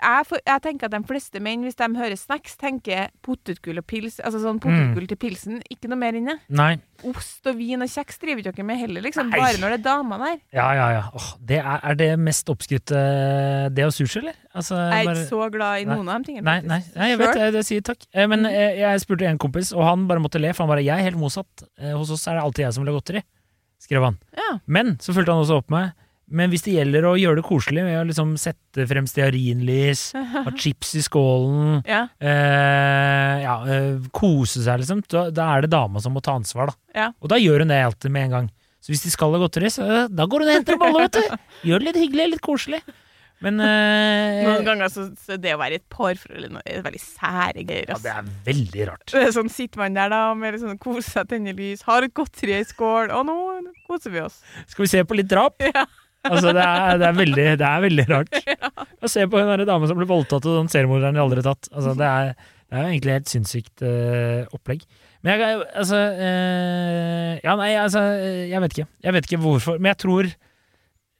jeg, 0.00 0.26
for, 0.26 0.38
jeg 0.46 0.62
tenker 0.62 0.86
at 0.86 0.92
de 0.94 1.00
fleste 1.08 1.40
menn, 1.42 1.62
hvis 1.66 1.74
de 1.76 1.88
hører 1.98 2.16
snacks, 2.16 2.56
tenker 2.56 3.08
potetgull 3.22 3.78
og 3.78 3.86
pils. 3.86 4.20
Altså 4.24 4.38
sånn 4.42 4.60
potetgull 4.62 5.06
til 5.10 5.16
pilsen. 5.16 5.62
Ikke 5.70 5.88
noe 5.90 5.98
mer 5.98 6.12
inni. 6.18 6.34
Nei. 6.48 6.76
Ost 7.04 7.46
og 7.46 7.56
vin 7.58 7.82
og 7.82 7.88
kjeks 7.88 8.18
driver 8.18 8.40
ikke 8.42 8.56
dere 8.56 8.66
med 8.66 8.78
heller, 8.78 9.02
liksom. 9.02 9.28
Nei. 9.30 9.38
Bare 9.38 9.58
når 9.62 9.74
det 9.74 9.78
er 9.80 9.84
damer 9.88 10.18
der. 10.18 10.38
Ja, 10.54 10.68
ja, 10.74 10.86
ja. 10.96 11.02
Åh, 11.14 11.28
det 11.50 11.58
er, 11.62 11.80
er 11.82 11.94
det 11.98 12.08
mest 12.18 12.48
oppskrytte 12.50 13.02
Det 13.74 13.84
og 13.86 13.92
sushi, 13.94 14.18
eller? 14.22 14.34
Altså, 14.54 14.74
Jeg 14.74 15.00
er 15.02 15.10
bare- 15.10 15.22
ikke 15.22 15.28
så 15.30 15.50
glad 15.52 15.80
i 15.80 15.84
Nei. 15.84 15.94
noen 15.96 16.08
av 16.08 16.22
de 16.22 16.24
tingene. 16.32 16.44
Nei, 16.44 16.60
nei, 16.62 16.80
nei, 16.96 17.08
jeg 17.10 17.18
vet 17.18 17.34
det. 17.34 17.52
jeg 17.54 17.64
sier 17.64 17.80
takk. 17.82 18.06
Eh, 18.14 18.26
Men 18.26 18.40
Mm. 18.42 18.46
eh, 18.46 18.76
jeg 18.80 19.00
spurte 19.00 19.26
en 19.28 19.38
kompis, 19.38 19.72
og 19.72 19.82
han 19.84 20.06
bare 20.08 20.18
måtte 20.20 20.40
le, 20.40 20.52
for 20.52 20.66
han 20.66 20.74
bare 20.76 20.82
'Jeg 20.84 20.98
er 20.98 21.10
helt 21.10 21.16
motsatt. 21.18 21.62
Eh, 21.78 21.92
Hos 21.92 22.10
oss 22.10 22.26
er 22.26 22.34
det 22.34 22.42
alltid 22.42 22.64
jeg 22.64 22.72
som 22.74 22.84
vil 22.84 22.92
ha 22.94 23.00
godteri', 23.00 23.22
skrev 23.80 24.02
han. 24.04 24.18
Ja. 24.36 24.58
Men 24.66 24.96
så 24.98 25.12
fulgte 25.14 25.32
han 25.32 25.44
også 25.44 25.58
opp 25.58 25.70
med 25.70 25.92
Men 26.30 26.50
hvis 26.52 26.64
det 26.66 26.74
gjelder 26.76 27.06
å 27.08 27.14
gjøre 27.16 27.40
det 27.40 27.44
koselig 27.48 27.84
ved 27.86 27.96
å 27.96 28.04
liksom 28.08 28.34
sette 28.40 28.84
frem 28.90 29.06
stearinlys, 29.08 30.02
ha 30.44 30.52
chips 30.60 30.94
i 30.98 31.02
skålen, 31.06 31.78
Ja. 31.88 32.02
eh, 32.20 33.42
ja, 33.46 33.54
eh, 33.64 33.98
kose 34.12 34.60
seg, 34.66 34.82
liksom, 34.82 35.02
da, 35.08 35.28
da 35.32 35.48
er 35.56 35.64
det 35.64 35.70
dama 35.72 36.00
som 36.04 36.12
må 36.16 36.20
ta 36.24 36.36
ansvar, 36.36 36.72
da. 36.72 36.78
Ja. 36.98 37.08
Og 37.22 37.32
da 37.32 37.40
gjør 37.40 37.64
hun 37.64 37.72
det 37.72 37.80
alltid 37.86 38.12
med 38.12 38.28
en 38.28 38.34
gang. 38.36 38.48
Så 38.84 38.92
hvis 38.92 39.02
de 39.06 39.10
skal 39.10 39.32
ha 39.34 39.40
godteri, 39.42 39.70
så 39.72 39.84
eh, 39.88 40.08
da 40.12 40.26
går 40.30 40.44
hun 40.44 40.50
og 40.52 40.56
henter 40.58 40.76
en 40.76 40.82
bolle, 40.84 41.04
vet 41.08 41.16
du. 41.18 41.38
Gjør 41.70 41.82
det 41.82 41.88
litt 41.90 42.02
hyggelig, 42.04 42.28
litt 42.36 42.44
koselig. 42.44 42.82
Men 43.42 43.60
eh, 43.62 44.40
Noen 44.48 44.64
ganger 44.66 44.90
så, 44.90 45.04
så 45.22 45.36
det 45.38 45.52
å 45.54 45.60
være 45.60 45.76
et 45.78 45.84
parforhold 45.94 46.48
er 46.48 46.52
noe- 46.56 46.62
er 46.66 46.80
veldig 46.82 47.00
sære 47.02 47.62
greier. 47.68 47.86
ja, 47.92 47.98
det 48.02 48.10
er 48.10 48.30
veldig 48.48 48.86
rart. 48.88 49.04
Det 49.12 49.20
er 49.28 49.34
sånn, 49.36 49.50
Sitter 49.54 49.78
man 49.84 49.94
der 49.94 50.10
da 50.10 50.22
med 50.34 50.56
sånn 50.58 50.78
kose 50.82 51.06
seg, 51.06 51.28
tenner 51.30 51.54
lys, 51.54 51.84
har 51.86 52.02
et 52.06 52.14
godteri 52.18 52.56
i 52.58 52.64
skål, 52.66 53.12
og 53.14 53.28
nå 53.28 53.36
koser 53.86 54.10
vi 54.16 54.24
oss. 54.24 54.40
Skal 54.66 54.84
vi 54.84 54.90
se 54.90 55.04
på 55.06 55.18
litt 55.20 55.30
drap? 55.30 55.62
Ja. 55.70 55.86
Altså, 56.28 56.52
det 56.54 56.64
er, 56.64 57.00
det 57.00 57.08
er, 57.08 57.16
veldig, 57.16 57.46
det 57.60 57.66
er 57.68 57.82
veldig 57.84 58.06
rart. 58.10 58.38
Å 59.04 59.10
se 59.10 59.26
på 59.30 59.42
hun 59.42 59.64
dame 59.68 59.90
som 59.90 59.98
ble 59.98 60.08
voldtatt, 60.08 60.46
og 60.46 60.62
den 60.62 60.70
seriemorderen 60.72 61.18
de 61.18 61.22
aldri 61.22 61.42
har 61.42 61.50
tatt. 61.50 61.70
Altså, 61.72 61.94
det, 61.98 62.08
er, 62.08 62.50
det 62.68 62.78
er 62.78 62.90
egentlig 62.90 63.16
helt 63.16 63.32
sinnssykt 63.32 63.84
uh, 63.84 64.42
opplegg. 64.56 64.84
Men 65.26 65.34
jeg, 65.34 65.62
altså 65.82 65.98
uh, 65.98 67.32
Ja, 67.42 67.56
nei, 67.58 67.72
altså 67.74 68.04
Jeg 68.46 68.60
vet 68.62 68.76
ikke. 68.76 68.86
Jeg 69.02 69.14
vet 69.16 69.26
ikke 69.26 69.40
hvorfor. 69.42 69.80
Men 69.80 69.90
jeg 69.90 70.00
tror 70.04 70.30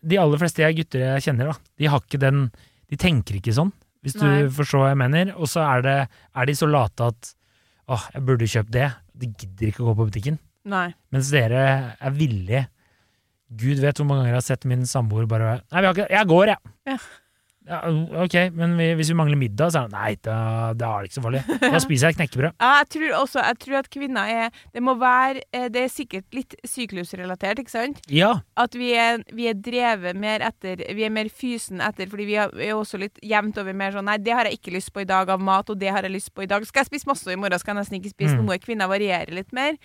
de 0.09 0.21
aller 0.23 0.39
fleste 0.39 0.63
jeg 0.63 0.77
gutter 0.79 1.03
jeg 1.03 1.25
kjenner, 1.25 1.51
da, 1.51 1.71
de 1.83 1.89
har 1.91 2.03
ikke 2.05 2.21
den 2.23 2.45
De 2.87 2.99
tenker 3.01 3.41
ikke 3.41 3.57
sånn, 3.57 3.73
hvis 4.07 4.15
du 4.15 4.29
forstår 4.55 4.85
hva 4.85 4.93
jeg 4.93 5.01
mener. 5.03 5.33
Og 5.37 5.51
så 5.51 5.65
er, 5.67 6.07
er 6.07 6.49
de 6.49 6.55
så 6.57 6.69
late 6.71 7.11
at 7.11 7.33
åh, 7.89 8.05
jeg 8.15 8.25
burde 8.29 8.49
kjøpt 8.49 8.75
det. 8.77 8.89
De 9.19 9.31
gidder 9.33 9.73
ikke 9.73 9.83
å 9.83 9.91
gå 9.91 9.97
på 9.99 10.09
butikken. 10.13 10.39
Nei. 10.69 10.89
Mens 11.15 11.33
dere 11.33 11.63
er 11.97 12.15
villige 12.17 12.67
Gud 13.51 13.81
vet 13.81 13.97
hvor 13.97 14.07
mange 14.07 14.23
ganger 14.27 14.35
jeg 14.35 14.43
har 14.43 14.49
sett 14.51 14.65
min 14.69 14.85
samboer 14.87 15.27
bare 15.31 15.61
Nei, 15.73 15.81
vi 15.81 15.87
har 15.87 15.95
ikke 15.97 16.11
Jeg 16.13 16.27
går, 16.35 16.47
jeg. 16.55 16.77
Ja. 16.93 16.99
Ja, 17.69 17.83
ok, 18.25 18.33
men 18.57 18.79
vi, 18.79 18.87
hvis 18.97 19.11
vi 19.11 19.15
mangler 19.19 19.37
middag, 19.37 19.69
så 19.75 19.83
er 19.83 19.89
det 19.91 19.93
Nei, 19.99 20.13
da, 20.25 20.37
da 20.73 20.87
er 20.89 21.03
det 21.05 21.11
ikke 21.11 21.17
så 21.19 21.25
farlig. 21.27 21.43
Da 21.61 21.81
spiser 21.85 22.09
jeg 22.09 22.17
knekkebrød. 22.17 22.55
Ja, 22.65 22.71
jeg 22.81 22.89
tror 22.95 23.17
også 23.19 23.43
jeg 23.45 23.59
tror 23.61 23.77
at 23.83 23.91
kvinner 23.93 24.31
er 24.33 24.55
Det 24.73 24.81
må 24.87 24.95
være 24.97 25.43
eh, 25.53 25.67
Det 25.69 25.83
er 25.83 25.91
sikkert 25.93 26.33
litt 26.33 26.57
syklusrelatert, 26.65 27.61
ikke 27.61 27.75
sant? 27.75 28.01
Ja. 28.09 28.31
At 28.57 28.73
vi 28.79 28.89
er, 28.97 29.21
vi 29.37 29.51
er 29.51 29.59
drevet 29.61 30.17
mer 30.17 30.41
etter 30.49 30.81
Vi 30.97 31.05
er 31.05 31.13
mer 31.13 31.29
fysen 31.29 31.85
etter, 31.85 32.09
fordi 32.09 32.25
vi 32.31 32.39
er, 32.41 32.55
vi 32.57 32.71
er 32.71 32.79
også 32.79 33.03
litt 33.05 33.21
jevnt 33.21 33.61
over 33.61 33.77
mer 33.77 33.93
sånn 33.99 34.09
Nei, 34.09 34.17
det 34.25 34.33
har 34.33 34.49
jeg 34.49 34.63
ikke 34.63 34.73
lyst 34.79 34.95
på 34.97 35.05
i 35.05 35.09
dag 35.13 35.29
av 35.37 35.45
mat, 35.45 35.69
og 35.69 35.77
det 35.85 35.93
har 35.93 36.09
jeg 36.09 36.15
lyst 36.17 36.33
på 36.33 36.47
i 36.47 36.49
dag. 36.49 36.65
Skal 36.65 36.87
jeg 36.87 36.89
spise 36.95 37.11
masse, 37.13 37.29
i 37.29 37.37
morgen 37.37 37.61
skal 37.61 37.75
jeg 37.77 37.83
nesten 37.83 38.01
ikke 38.01 38.15
spise 38.17 38.39
Mm. 38.39 38.47
noe. 38.49 38.57
Kvinner 38.65 38.89
varierer 38.89 39.35
litt 39.37 39.53
mer. 39.57 39.77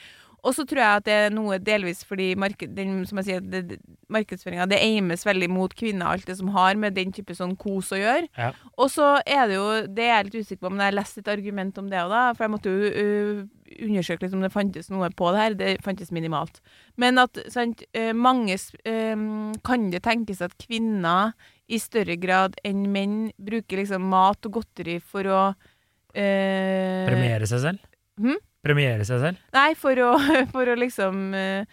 Og 0.43 0.55
så 0.57 0.65
tror 0.67 0.81
jeg 0.81 1.01
at 1.01 1.05
det 1.07 1.15
er 1.15 1.33
noe 1.33 1.57
delvis 1.63 2.01
fordi 2.07 2.33
marked, 2.39 2.73
den, 2.75 2.97
som 3.07 3.21
jeg 3.21 3.29
sier, 3.29 3.43
det, 3.47 3.77
markedsføringa 4.11 4.67
det 4.67 4.81
aimes 4.83 5.23
veldig 5.27 5.49
mot 5.51 5.71
kvinner, 5.77 6.09
alt 6.11 6.27
det 6.27 6.35
som 6.39 6.51
har 6.55 6.75
med 6.79 6.97
den 6.97 7.13
type 7.15 7.35
sånn 7.37 7.55
kos 7.59 7.93
å 7.95 8.01
gjøre. 8.01 8.27
Ja. 8.35 8.51
Og 8.75 8.91
så 8.91 9.15
er 9.23 9.47
det 9.49 9.57
jo 9.57 9.67
Det 9.87 10.05
er 10.05 10.17
jeg 10.17 10.27
litt 10.27 10.37
usikker 10.43 10.65
på, 10.65 10.73
men 10.73 10.83
jeg 10.83 10.91
har 10.91 10.99
lest 10.99 11.21
et 11.21 11.31
argument 11.31 11.79
om 11.79 11.89
det 11.91 12.01
òg, 12.01 12.11
da. 12.11 12.23
For 12.35 12.45
jeg 12.45 12.53
måtte 12.57 12.73
jo 12.73 12.91
uh, 12.91 13.41
undersøke 13.87 14.27
litt 14.27 14.37
om 14.37 14.43
det 14.43 14.53
fantes 14.53 14.91
noe 14.91 15.09
på 15.15 15.31
det 15.33 15.43
her. 15.45 15.57
Det 15.63 15.73
fantes 15.85 16.11
minimalt. 16.15 16.59
Men 16.99 17.21
at 17.23 17.39
sant, 17.51 17.81
mange 18.13 18.57
øh, 18.59 19.23
Kan 19.65 19.89
det 19.93 20.03
tenkes 20.05 20.43
at 20.45 20.53
kvinner 20.61 21.31
i 21.71 21.79
større 21.81 22.17
grad 22.19 22.57
enn 22.67 22.85
menn 22.91 23.19
bruker 23.39 23.79
liksom 23.79 24.05
mat 24.11 24.45
og 24.45 24.59
godteri 24.59 24.99
for 24.99 25.29
å 25.31 25.43
uh, 25.53 27.05
Premiere 27.07 27.47
seg 27.49 27.63
selv? 27.63 27.93
Hm? 28.21 28.41
Premiere 28.63 29.03
seg 29.07 29.19
selv? 29.21 29.41
Nei, 29.55 29.71
for 29.75 29.99
å, 29.99 30.11
for 30.53 30.71
å 30.71 30.75
liksom 30.79 31.33
øh, 31.35 31.65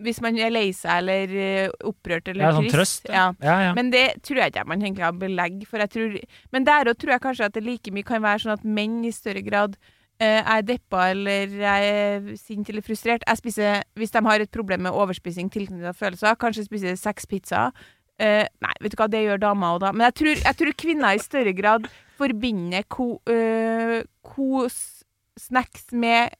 Hvis 0.00 0.20
man 0.24 0.38
er 0.38 0.52
lei 0.54 0.68
seg 0.76 1.02
eller 1.02 1.32
øh, 1.34 1.72
opprørt 1.90 2.28
eller 2.30 2.46
Ja, 2.46 2.52
sånn 2.56 2.68
trist. 2.70 3.02
trøst, 3.04 3.08
Ja. 3.12 3.24
Ja, 3.42 3.56
ja. 3.68 3.72
Men 3.76 3.90
det 3.92 4.04
tror 4.22 4.38
jeg 4.44 4.52
ikke 4.54 4.66
man 4.70 4.80
egentlig 4.84 5.04
har 5.04 5.16
belegg 5.18 5.64
for. 5.68 5.82
Tror, 5.90 6.14
men 6.54 6.64
der 6.68 6.88
òg 6.92 6.98
tror 7.02 7.16
jeg 7.16 7.24
kanskje 7.26 7.48
at 7.50 7.56
det 7.58 7.64
like 7.66 7.92
mye 7.92 8.06
kan 8.06 8.22
være 8.22 8.44
sånn 8.44 8.54
at 8.54 8.64
menn 8.64 9.00
i 9.04 9.10
større 9.12 9.42
grad 9.44 9.74
eh, 10.22 10.40
er 10.40 10.62
deppa 10.62 11.10
eller 11.10 11.52
er 11.74 12.30
sint 12.38 12.70
eller 12.70 12.84
frustrert. 12.86 13.26
Jeg 13.26 13.40
spiser, 13.42 13.82
Hvis 13.98 14.14
de 14.14 14.22
har 14.24 14.40
et 14.46 14.50
problem 14.54 14.86
med 14.86 14.92
overspising 14.96 15.50
tilknyttet 15.52 15.98
følelser, 15.98 16.38
kanskje 16.40 16.68
spiser 16.70 16.96
seks 17.00 17.26
pizzaer. 17.26 17.74
Eh, 18.20 18.44
nei, 18.60 18.72
vet 18.84 18.92
du 18.92 18.98
hva, 19.00 19.08
det 19.08 19.22
gjør 19.24 19.38
damer 19.40 19.74
òg, 19.74 19.80
da. 19.80 19.92
Men 19.96 20.06
jeg 20.10 20.16
tror, 20.20 20.40
jeg 20.44 20.56
tror 20.60 20.74
kvinner 20.76 21.16
i 21.16 21.22
større 21.24 21.54
grad 21.56 21.86
forbinder 22.20 22.84
ko, 22.92 23.14
eh, 23.32 24.02
kos, 24.22 24.99
snacks 25.40 25.88
med, 25.96 26.34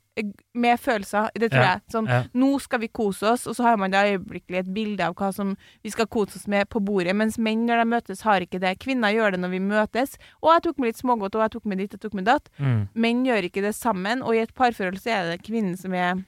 med 0.54 0.80
følelser. 0.82 1.30
Det 1.34 1.48
tror 1.52 1.62
Ja, 1.64 1.70
jeg. 1.78 1.82
Sånn, 1.94 2.08
ja. 2.10 2.18
nå 2.36 2.50
skal 2.60 2.82
vi 2.82 2.88
kose 2.92 3.30
oss, 3.32 3.46
og 3.48 3.56
så 3.56 3.64
har 3.64 3.78
man 3.80 3.94
da 3.94 4.02
øyeblikkelig 4.10 4.60
et 4.60 4.70
bilde 4.76 5.06
av 5.06 5.14
hva 5.18 5.30
som 5.32 5.54
vi 5.82 5.92
skal 5.94 6.08
kose 6.12 6.36
oss 6.40 6.46
med 6.50 6.68
på 6.68 6.82
bordet, 6.84 7.16
mens 7.16 7.38
menn 7.40 7.64
når 7.68 7.82
de 7.82 7.88
møtes, 7.94 8.22
har 8.28 8.44
ikke 8.44 8.60
det. 8.62 8.74
Kvinner 8.84 9.14
gjør 9.16 9.36
det 9.36 9.40
når 9.46 9.54
vi 9.56 9.62
møtes. 9.64 10.16
Og 10.42 10.52
jeg 10.54 10.66
tok 10.68 10.78
med 10.82 10.92
litt 10.92 11.00
smågodt, 11.00 11.40
og 11.40 11.46
jeg 11.46 11.54
tok 11.56 11.66
med 11.72 11.82
ditt, 11.84 11.96
jeg 11.96 12.04
tok 12.04 12.16
med 12.20 12.28
datt. 12.28 12.52
Mm. 12.60 12.80
Menn 12.94 13.24
gjør 13.28 13.48
ikke 13.48 13.64
det 13.64 13.74
sammen, 13.78 14.22
og 14.22 14.36
i 14.36 14.44
et 14.44 14.54
parforhold 14.54 15.00
så 15.00 15.16
er 15.16 15.30
det 15.32 15.42
kvinnen 15.46 15.76
som 15.80 15.94
er 15.96 16.20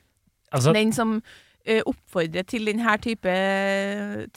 Altså, 0.53 0.75
den 0.77 0.91
som 0.93 1.15
eh, 1.65 1.81
oppfordrer 1.89 2.45
til 2.45 2.67
denne 2.69 2.93
type 3.01 3.33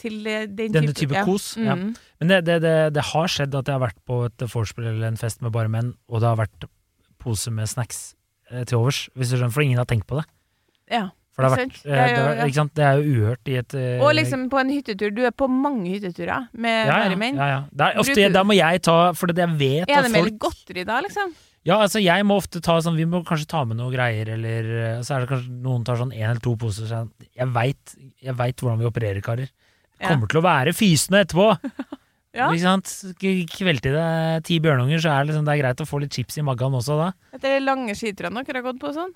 Til 0.00 0.14
den 0.24 0.72
Denne 0.72 0.94
type 0.96 1.24
kos, 1.28 1.50
ja. 1.60 1.74
Mm. 1.76 1.90
men 2.20 2.30
det, 2.30 2.38
det, 2.46 2.56
det, 2.64 2.74
det 2.96 3.04
har 3.12 3.28
skjedd 3.28 3.52
at 3.58 3.68
jeg 3.68 3.76
har 3.76 3.82
vært 3.84 3.98
på 4.08 4.22
et 4.30 4.44
vorspiel 4.48 4.88
eller 4.94 5.10
en 5.12 5.20
fest 5.20 5.42
med 5.44 5.52
bare 5.52 5.68
menn, 5.72 5.92
og 6.08 6.22
det 6.24 6.30
har 6.30 6.38
vært 6.40 6.64
pose 7.20 7.52
med 7.52 7.68
snacks 7.68 8.14
til 8.64 8.78
overs, 8.78 9.08
hvis 9.16 9.30
du 9.30 9.36
skjønner, 9.36 9.52
for 9.52 9.62
ingen 9.66 9.78
har 9.78 9.86
tenkt 9.86 10.06
på 10.06 10.20
det. 10.20 10.26
ja. 10.90 11.08
For 11.36 11.44
det 11.44 11.50
vært, 11.52 11.72
eh, 11.76 11.82
Det 11.84 11.92
er 11.92 12.06
det, 12.16 12.56
er- 12.56 12.68
det 12.72 12.84
er 12.86 12.96
jo 12.96 13.12
uhørt 13.20 13.48
i 13.52 13.56
et 13.60 13.74
eh, 13.76 14.00
Og 14.00 14.14
liksom 14.16 14.48
på 14.48 14.56
en 14.58 14.70
hyttetur. 14.72 15.10
Du 15.14 15.20
er 15.26 15.30
på 15.36 15.44
mange 15.52 15.90
hytteturer 15.92 16.46
med 16.56 16.86
ja, 16.88 17.08
ja, 17.10 17.14
menn. 17.20 17.36
ja, 17.36 17.46
ja. 17.50 17.58
Det 17.70 17.80
er 17.90 17.98
ofte, 18.00 18.14
du- 18.14 18.32
Da 18.32 18.42
må 18.42 18.56
jeg 18.56 18.80
ta 18.80 19.12
For 19.12 19.26
det 19.26 19.36
jeg 19.36 19.58
vet 19.58 19.90
Er 19.90 19.98
at 19.98 20.04
det 20.04 20.12
med 20.12 20.20
folk 20.22 20.30
litt 20.32 20.38
godteri 20.40 20.84
da, 20.86 21.00
liksom? 21.02 21.34
Ja, 21.66 21.76
altså 21.82 22.00
jeg 22.02 22.24
må 22.24 22.38
ofte 22.40 22.62
ta 22.62 22.78
sånn 22.80 22.96
Vi 22.96 23.04
må 23.04 23.20
kanskje 23.22 23.46
ta 23.48 23.64
med 23.66 23.76
noe 23.76 23.92
greier, 23.92 24.26
eller 24.32 24.62
eh, 24.96 25.00
så 25.02 25.16
er 25.16 25.26
det 25.26 25.28
kanskje 25.28 25.60
noen 25.60 25.84
tar 25.84 25.96
sånn 26.00 26.14
én 26.16 26.30
eller 26.30 26.40
to 26.40 26.56
poser. 26.56 26.86
Så 26.88 27.10
jeg- 27.36 27.52
veit 27.52 28.56
hvordan 28.56 28.78
vi 28.78 28.86
opererer, 28.88 29.20
karer. 29.20 29.50
Det 30.00 30.08
kommer 30.08 30.26
til 30.28 30.40
å 30.40 30.42
være 30.42 30.72
fysende 30.72 31.20
etterpå. 31.26 31.60
Ja. 32.36 32.50
Ikke 32.52 32.62
sant? 32.62 32.92
Kvelte 33.56 33.92
deg 33.94 34.44
ti 34.46 34.58
bjørnunger, 34.60 35.00
så 35.00 35.12
er 35.14 35.22
det, 35.22 35.30
liksom, 35.30 35.46
det 35.48 35.54
er 35.54 35.60
greit 35.62 35.80
å 35.80 35.88
få 35.88 36.00
litt 36.02 36.16
chips 36.16 36.36
i 36.36 36.44
magen 36.44 36.76
også 36.76 36.98
da. 37.00 37.08
Etter 37.36 37.56
de 37.56 37.64
lange 37.64 37.96
skiturene 37.96 38.44
dere 38.44 38.60
har 38.60 38.66
gått 38.66 38.80
på 38.82 38.90
og 38.90 38.96
sånn. 38.98 39.14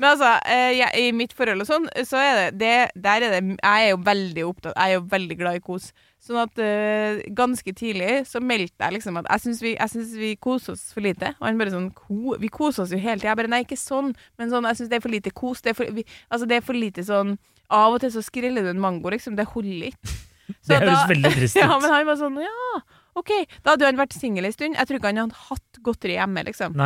Men 0.00 0.08
altså, 0.14 0.32
eh, 0.48 0.72
jeg, 0.78 1.04
i 1.04 1.14
mitt 1.16 1.34
forhold 1.36 1.66
og 1.66 1.68
sånn, 1.68 1.88
så 2.08 2.20
er 2.20 2.38
det, 2.38 2.46
det 2.60 3.02
Der 3.04 3.22
er 3.22 3.34
det 3.36 3.40
Jeg 3.54 3.84
er 3.84 3.90
jo 3.92 3.98
veldig 4.02 4.44
opptatt 4.48 4.74
Jeg 4.74 4.96
er 4.96 4.96
jo 4.96 5.04
veldig 5.12 5.36
glad 5.38 5.58
i 5.58 5.62
kos. 5.62 5.90
Sånn 6.26 6.40
at 6.42 6.58
uh, 6.58 7.20
ganske 7.38 7.74
tidlig 7.76 8.24
så 8.26 8.40
meldte 8.42 8.82
jeg 8.82 8.96
liksom 8.96 9.20
at 9.20 9.28
jeg 9.30 9.44
syns 9.44 9.60
vi, 9.62 9.74
vi 10.18 10.30
koser 10.42 10.74
oss 10.74 10.88
for 10.94 11.04
lite. 11.04 11.34
Og 11.38 11.46
han 11.46 11.60
bare 11.60 11.74
sånn 11.74 11.90
ko, 11.94 12.34
Vi 12.42 12.50
koser 12.50 12.86
oss 12.86 12.94
jo 12.94 12.98
hele 12.98 13.20
tida. 13.20 13.30
Jeg 13.30 13.40
bare 13.42 13.52
Nei, 13.52 13.62
ikke 13.66 13.78
sånn. 13.78 14.14
Men 14.40 14.50
sånn, 14.50 14.66
jeg 14.72 14.80
syns 14.80 14.90
det 14.90 14.98
er 14.98 15.04
for 15.04 15.14
lite 15.14 15.34
kos. 15.36 15.62
Det 15.62 15.74
er 15.74 15.78
for, 15.78 15.92
vi, 15.94 16.06
altså, 16.32 16.48
det 16.50 16.58
er 16.58 16.66
for 16.66 16.78
lite 16.78 17.04
sånn 17.06 17.36
Av 17.76 17.94
og 17.94 18.02
til 18.02 18.14
så 18.14 18.24
skreller 18.24 18.66
du 18.66 18.72
en 18.72 18.82
mango, 18.82 19.12
liksom. 19.12 19.38
Det 19.38 19.46
holder 19.52 19.92
ikke. 19.92 20.16
Det 20.46 20.78
høres 20.78 21.02
da- 21.02 21.08
veldig 21.10 21.32
trist 21.40 21.56
ut. 21.56 21.62
Ja, 21.62 21.78
men 21.82 21.90
han 21.90 22.06
var 22.06 22.16
sånn 22.20 22.38
Ja, 22.42 22.80
OK. 23.16 23.32
Da 23.64 23.74
hadde 23.74 23.86
han 23.88 23.98
vært 23.98 24.14
singel 24.16 24.44
en 24.46 24.52
stund. 24.54 24.76
Jeg 24.76 24.86
tror 24.88 24.98
ikke 25.00 25.10
han 25.12 25.22
hadde 25.24 25.40
hatt 25.48 25.80
godteri 25.82 26.14
hjemme, 26.18 26.44
liksom. 26.46 26.76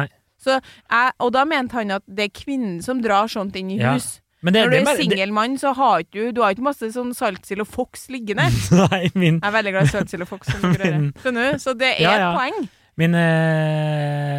Jeg, 0.47 1.13
og 1.21 1.33
da 1.37 1.45
mente 1.45 1.77
han 1.77 1.91
at 1.99 2.05
det 2.09 2.31
er 2.31 2.35
kvinnen 2.41 2.81
som 2.83 3.03
drar 3.05 3.29
sånt 3.29 3.57
inn 3.61 3.71
i 3.75 3.79
Ja. 3.83 3.93
hus. 3.99 4.21
Men 4.43 4.55
det, 4.55 4.61
Når 4.65 4.71
du 4.71 4.77
er 4.89 4.97
singel 4.97 5.33
mann, 5.37 5.59
så 5.61 5.75
har 5.77 6.01
du 6.11 6.33
Du 6.33 6.41
har 6.41 6.55
ikke 6.55 6.65
masse 6.65 6.89
sånn 6.95 7.13
saltsild 7.13 7.61
og 7.61 7.69
fox 7.69 8.07
liggende. 8.09 8.47
Nei, 8.73 9.11
min, 9.15 9.37
Jeg 9.37 9.45
er 9.45 9.53
veldig 9.53 9.73
glad 9.75 9.85
i 9.85 9.93
saltsild 9.93 10.23
og 10.25 10.29
fox. 10.31 10.47
du? 10.57 11.13
Så 11.61 11.75
det 11.77 11.91
er 11.99 12.07
Ja, 12.07 12.15
et 12.31 12.39
poeng. 12.39 12.69
min 12.97 13.15
eh, 13.15 14.31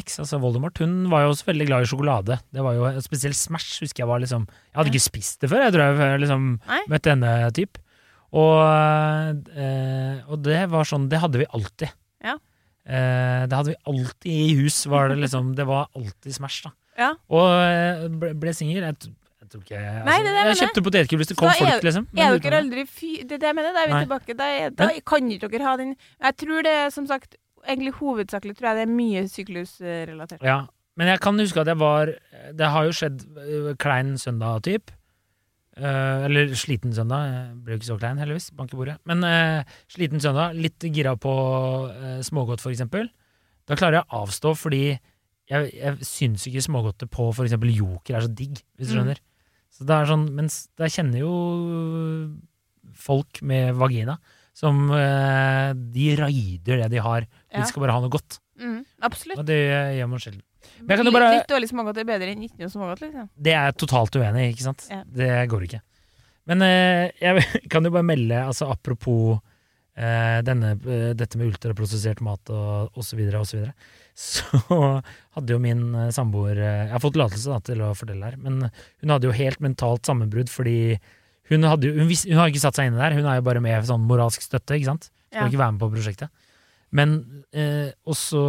eks, 0.00 0.18
altså 0.22 0.38
Voldemort, 0.42 0.78
hun 0.82 0.94
var 1.10 1.24
jo 1.24 1.32
også 1.34 1.46
veldig 1.50 1.66
glad 1.68 1.84
i 1.84 1.88
sjokolade. 1.90 2.38
Det 2.54 2.62
var 2.64 2.76
jo 2.78 2.88
Spesielt 3.04 3.36
Smash 3.38 3.80
husker 3.82 4.04
jeg 4.04 4.10
var 4.10 4.22
liksom 4.22 4.46
Jeg 4.46 4.78
hadde 4.78 4.92
ikke 4.94 5.04
spist 5.10 5.40
det 5.42 5.50
før, 5.52 5.64
jeg 5.66 5.72
tror 5.74 6.02
jeg 6.04 6.22
liksom 6.24 6.46
møtte 6.90 7.10
denne 7.14 7.32
typ. 7.56 7.80
Og, 8.30 9.46
eh, 9.58 10.20
og 10.30 10.38
det 10.46 10.60
var 10.70 10.86
sånn 10.86 11.08
Det 11.10 11.18
hadde 11.18 11.40
vi 11.42 11.46
alltid. 11.50 11.90
Ja. 12.22 12.36
Eh, 12.86 13.46
det 13.50 13.56
hadde 13.56 13.72
vi 13.72 13.78
alltid 13.90 14.30
i 14.30 14.52
hus. 14.60 14.84
Var 14.86 15.10
det 15.10 15.18
liksom 15.24 15.54
Det 15.58 15.66
var 15.66 15.88
alltid 15.96 16.36
Smash, 16.36 16.62
da. 16.66 16.74
Ja. 17.00 17.10
Og 17.32 17.48
eh, 17.50 18.06
ble, 18.22 18.32
ble 18.38 18.54
singel. 18.54 18.86
Jeg, 18.86 19.12
jeg 19.40 19.52
tror 19.52 19.64
ikke 19.64 19.82
altså, 19.82 20.06
Nei, 20.06 20.16
det 20.18 20.30
det 20.30 20.38
jeg 20.38 20.50
Jeg 20.50 20.60
kjøpte 20.62 20.86
potetgull 20.86 21.22
hvis 21.22 21.32
det 21.32 21.38
kom 21.40 21.50
er, 21.50 21.58
folk, 21.58 21.86
liksom. 21.88 22.08
men 22.12 22.24
Er 22.24 22.42
dere 22.44 22.62
aldri 22.62 22.86
fy... 22.86 23.12
Det 23.24 23.38
er 23.38 23.44
det 23.44 23.50
jeg 23.50 23.58
mener. 23.58 23.74
Da 23.74 23.84
er 23.84 23.90
vi 23.90 23.96
Nei. 23.96 24.02
tilbake. 24.06 24.36
Da, 24.38 24.50
er, 24.64 24.74
da 24.78 24.90
kan 25.12 25.30
ikke 25.36 25.50
dere 25.50 25.66
ha 25.66 25.78
den 25.80 25.96
Jeg 25.96 26.36
tror 26.44 26.66
det 26.66 26.76
som 26.94 27.08
sagt 27.10 27.38
egentlig 27.68 27.96
hovedsakelig 27.98 28.54
tror 28.56 28.70
jeg 28.70 28.78
det 28.78 28.84
er 28.86 28.94
mye 28.94 29.24
syklusrelatert. 29.28 30.46
Ja. 30.46 30.62
Men 30.98 31.10
jeg 31.12 31.20
kan 31.22 31.38
huske 31.38 31.60
at 31.62 31.68
jeg 31.70 31.78
var 31.80 32.10
Det 32.56 32.70
har 32.74 32.86
jo 32.88 32.94
skjedd 32.96 33.22
uh, 33.36 33.72
klein 33.80 34.16
søndag-typ. 34.20 34.90
Eh, 35.80 36.24
eller 36.26 36.52
sliten 36.58 36.92
søndag. 36.92 37.28
Jeg 37.30 37.54
ble 37.64 37.78
ikke 37.78 37.88
så 37.88 37.96
klein, 38.00 38.20
heldigvis. 38.20 38.50
Bank 38.56 38.74
i 38.74 38.78
bordet. 38.78 38.98
Men 39.08 39.24
uh, 39.24 39.78
sliten 39.88 40.20
søndag, 40.20 40.58
litt 40.58 40.84
gira 40.92 41.14
på 41.20 41.32
uh, 41.88 42.18
smågodt, 42.26 42.60
for 42.60 42.74
eksempel. 42.74 43.08
Da 43.70 43.78
klarer 43.80 44.00
jeg 44.00 44.08
å 44.08 44.20
avstå, 44.24 44.52
fordi 44.60 44.82
jeg, 44.90 45.70
jeg 45.72 46.06
syns 46.06 46.44
ikke 46.50 46.64
smågodtet 46.66 47.10
på 47.12 47.30
for 47.34 47.46
eksempel 47.46 47.72
Joker 47.72 48.18
er 48.18 48.26
så 48.26 48.32
digg, 48.32 48.60
hvis 48.78 48.92
du 48.92 49.00
Mm. 49.00 49.14
Så 49.70 49.84
det 49.86 49.94
er 49.94 50.08
sånn, 50.10 50.24
Mens 50.34 50.54
jeg 50.82 50.92
kjenner 50.96 51.20
jo 51.22 51.34
folk 52.98 53.38
med 53.46 53.76
vagina 53.78 54.16
som 54.52 54.90
De 54.90 56.06
raider 56.18 56.82
det 56.82 56.88
de 56.90 56.98
har. 57.00 57.24
Ja. 57.48 57.60
De 57.62 57.68
skal 57.70 57.84
bare 57.84 57.94
ha 57.94 58.02
noe 58.02 58.10
godt. 58.10 58.40
Mm, 58.58 58.82
absolutt. 59.06 59.38
Og 59.38 59.46
det 59.46 59.60
gjør 59.96 60.10
man 60.10 60.22
sjelden. 60.24 60.42
Men 60.80 60.94
jeg 60.94 60.98
kan 61.00 61.06
jo 61.10 61.12
bare- 61.16 61.30
Litt 61.38 61.48
dårlig 61.52 61.68
smågodt 61.70 61.98
er 62.02 62.08
bedre 62.08 62.32
enn 62.32 62.42
ikke 62.46 62.58
noe 62.62 62.72
smågodt, 62.72 63.00
liksom. 63.04 63.28
Det 63.36 63.52
er 63.54 63.64
jeg 63.70 63.76
totalt 63.82 64.16
uenig 64.20 64.42
i, 64.46 64.50
ikke 64.54 64.66
sant? 64.66 64.86
Ja. 64.90 65.02
Det 65.04 65.30
går 65.52 65.66
ikke. 65.68 65.80
Men 66.50 66.62
eh, 66.66 67.10
jeg 67.20 67.44
kan 67.72 67.84
jo 67.84 67.90
bare 67.94 68.06
melde, 68.06 68.40
altså 68.48 68.70
apropos 68.72 69.38
eh, 69.96 70.40
denne, 70.46 70.72
eh, 70.88 71.12
dette 71.14 71.36
med 71.38 71.52
ultraprosessert 71.52 72.20
mat 72.24 72.50
og 72.50 72.90
osv., 72.96 73.10
så, 73.12 73.16
videre, 73.20 73.40
og 73.42 73.46
så, 73.46 73.60
videre, 73.60 73.74
så 74.20 75.02
hadde 75.36 75.54
jo 75.54 75.60
min 75.62 75.84
eh, 75.94 76.10
samboer 76.16 76.58
eh, 76.58 76.82
Jeg 76.88 76.92
har 76.96 77.02
fått 77.04 77.14
tillatelse 77.18 77.60
til 77.68 77.84
å 77.86 77.92
fortelle 77.96 78.30
her, 78.32 78.36
men 78.40 78.62
hun 78.70 79.14
hadde 79.14 79.28
jo 79.30 79.36
helt 79.36 79.60
mentalt 79.64 80.08
sammenbrudd 80.08 80.50
fordi 80.52 80.98
hun, 81.50 81.64
hadde 81.66 81.92
hun, 81.96 82.06
vis, 82.10 82.24
hun 82.30 82.38
har 82.38 82.50
ikke 82.50 82.62
satt 82.62 82.76
seg 82.78 82.88
inn 82.88 82.94
i 82.94 83.00
det 83.00 83.06
her, 83.08 83.16
hun 83.20 83.26
er 83.30 83.40
jo 83.40 83.46
bare 83.46 83.62
med 83.64 83.86
sånn 83.88 84.04
moralsk 84.06 84.42
støtte, 84.44 84.76
ikke 84.78 84.90
sant? 84.92 85.10
Skal 85.30 85.44
Ja. 85.44 85.48
ikke 85.50 85.60
være 85.62 85.72
med 85.76 85.80
på 85.84 85.88
prosjektet. 85.94 86.30
Men 86.92 87.44
eh, 87.54 87.92
Og 88.08 88.16
så 88.18 88.40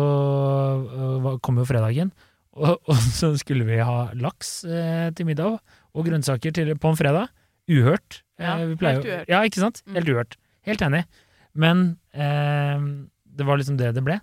eh, 0.82 1.30
kom 1.46 1.60
jo 1.62 1.68
fredagen, 1.70 2.12
og, 2.58 2.80
og 2.90 2.98
så 3.16 3.32
skulle 3.40 3.68
vi 3.68 3.78
ha 3.80 4.10
laks 4.18 4.64
eh, 4.66 5.10
til 5.16 5.30
middag 5.30 5.60
og 5.92 6.08
grønnsaker 6.08 6.54
til, 6.56 6.74
på 6.80 6.92
en 6.92 7.00
fredag. 7.00 7.32
Uhørt. 7.72 8.22
Ja, 8.42 8.58
Eh, 8.58 8.72
vi 8.72 8.78
pleier 8.80 8.98
helt 8.98 9.06
uhørt. 9.06 9.30
Ja, 9.30 9.42
ikke 9.46 9.62
sant? 9.62 9.84
Mm. 9.86 9.98
Helt 10.00 10.10
uhørt. 10.10 10.38
Helt 10.66 10.82
enig. 10.82 11.04
Men 11.54 11.84
eh, 12.14 12.86
det 13.38 13.46
var 13.46 13.60
liksom 13.62 13.78
det 13.78 13.92
det 13.96 14.04
ble. 14.06 14.18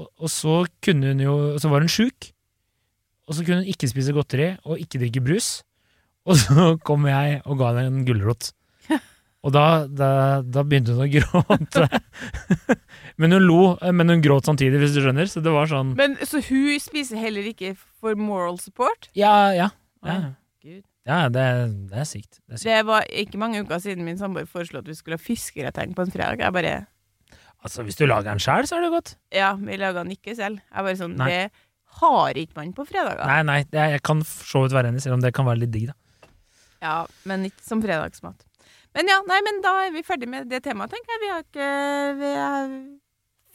Og, 0.00 0.08
og 0.16 0.30
så 0.32 0.62
kunne 0.80 1.10
hun 1.12 1.20
jo 1.20 1.34
Så 1.60 1.68
var 1.68 1.84
hun 1.84 1.90
sjuk, 1.92 2.30
og 3.28 3.36
så 3.36 3.44
kunne 3.44 3.60
hun 3.60 3.68
ikke 3.68 3.90
spise 3.90 4.14
godteri 4.16 4.54
og 4.64 4.80
ikke 4.80 5.02
drikke 5.02 5.20
brus. 5.24 5.50
Og 6.24 6.38
så 6.40 6.70
kom 6.88 7.04
jeg 7.10 7.42
og 7.44 7.60
ga 7.60 7.74
henne 7.76 8.00
en 8.00 8.06
gulrot. 8.08 8.54
Og 9.42 9.50
da, 9.54 9.64
da, 9.90 10.08
da 10.46 10.62
begynte 10.62 10.94
hun 10.94 11.02
å 11.02 11.08
gråte. 11.16 11.88
men 13.18 13.34
hun 13.34 13.42
lo, 13.42 13.62
men 13.90 14.12
hun 14.14 14.22
gråt 14.22 14.46
samtidig, 14.46 14.78
hvis 14.82 14.94
du 14.94 15.00
skjønner. 15.02 15.26
Så 15.30 15.42
det 15.42 15.54
var 15.54 15.66
sånn 15.70 15.96
Men 15.98 16.14
Så 16.28 16.42
hun 16.46 16.78
spiser 16.82 17.18
heller 17.18 17.48
ikke 17.50 17.74
for 17.74 18.18
moral 18.18 18.60
support? 18.62 19.10
Ja, 19.18 19.50
ja. 19.56 19.72
Ja, 20.06 20.20
ja 21.08 21.18
det, 21.32 21.46
det 21.90 21.98
er 22.04 22.08
sykt. 22.08 22.38
Det 22.46 22.54
er 22.54 22.62
sykt. 22.62 22.70
Det 22.70 22.78
var 22.86 23.10
ikke 23.24 23.42
mange 23.42 23.64
uker 23.66 23.82
siden 23.82 24.06
min 24.06 24.20
samboer 24.20 24.46
foreslo 24.50 24.82
at 24.82 24.90
vi 24.90 24.96
skulle 24.98 25.18
ha 25.18 25.22
fiskegrateng 25.22 25.96
på 25.98 26.06
en 26.06 26.14
fredag. 26.14 26.42
Jeg 26.46 26.58
bare 26.58 26.80
Altså, 27.62 27.84
hvis 27.86 27.94
du 27.94 28.08
lager 28.10 28.26
den 28.26 28.40
sjøl, 28.42 28.66
så 28.66 28.74
er 28.78 28.82
det 28.82 28.88
godt. 28.90 29.12
Ja, 29.30 29.52
vi 29.54 29.76
lager 29.78 30.02
den 30.02 30.16
ikke 30.16 30.34
selv. 30.34 30.58
Jeg 30.66 30.86
bare 30.86 30.98
sånn 30.98 31.12
Nei. 31.18 31.28
Det 31.30 31.42
har 32.02 32.38
ikke 32.40 32.56
man 32.58 32.72
på 32.74 32.86
fredager. 32.88 33.22
Nei, 33.28 33.42
nei, 33.46 33.58
det, 33.70 33.84
jeg 33.94 34.02
kan 34.06 34.22
for 34.26 34.48
så 34.48 34.62
vidt 34.64 34.74
være 34.74 34.90
enig, 34.90 35.02
selv 35.04 35.18
om 35.18 35.22
det 35.22 35.30
kan 35.36 35.46
være 35.46 35.62
litt 35.62 35.70
digg, 35.74 35.92
da. 35.92 36.30
Ja, 36.82 36.94
men 37.30 37.46
ikke 37.46 37.62
som 37.62 37.82
fredagsmat. 37.84 38.42
Men 38.96 39.08
ja, 39.08 39.18
nei, 39.28 39.38
men 39.46 39.60
da 39.64 39.72
er 39.86 39.92
vi 39.94 40.02
ferdig 40.04 40.28
med 40.28 40.50
det 40.50 40.62
temaet, 40.64 40.92
tenker 40.92 41.14
jeg. 41.14 41.22
Vi 41.22 41.30
har 41.32 41.44
ikke 41.46 41.68
vi 42.18 42.32
er, 42.32 42.74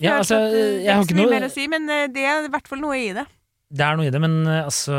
Ja, 0.01 0.17
følt 0.17 0.21
altså, 0.23 0.39
at, 0.41 0.55
eh, 0.57 0.71
jeg 0.85 0.93
har 0.93 1.03
ikke 1.03 1.13
ikke 1.13 1.19
noe 1.21 1.33
mer 1.35 1.45
å 1.47 1.51
si, 1.53 1.67
men 1.71 1.89
eh, 1.93 2.07
det 2.13 2.25
er 2.25 2.47
i 2.47 2.51
hvert 2.53 2.69
fall 2.69 2.81
noe 2.81 2.97
i 2.97 3.11
det. 3.17 3.25
Det 3.67 3.83
er 3.83 3.97
noe 3.99 4.07
i 4.07 4.11
det, 4.13 4.21
men 4.23 4.35
eh, 4.47 4.63
altså 4.63 4.97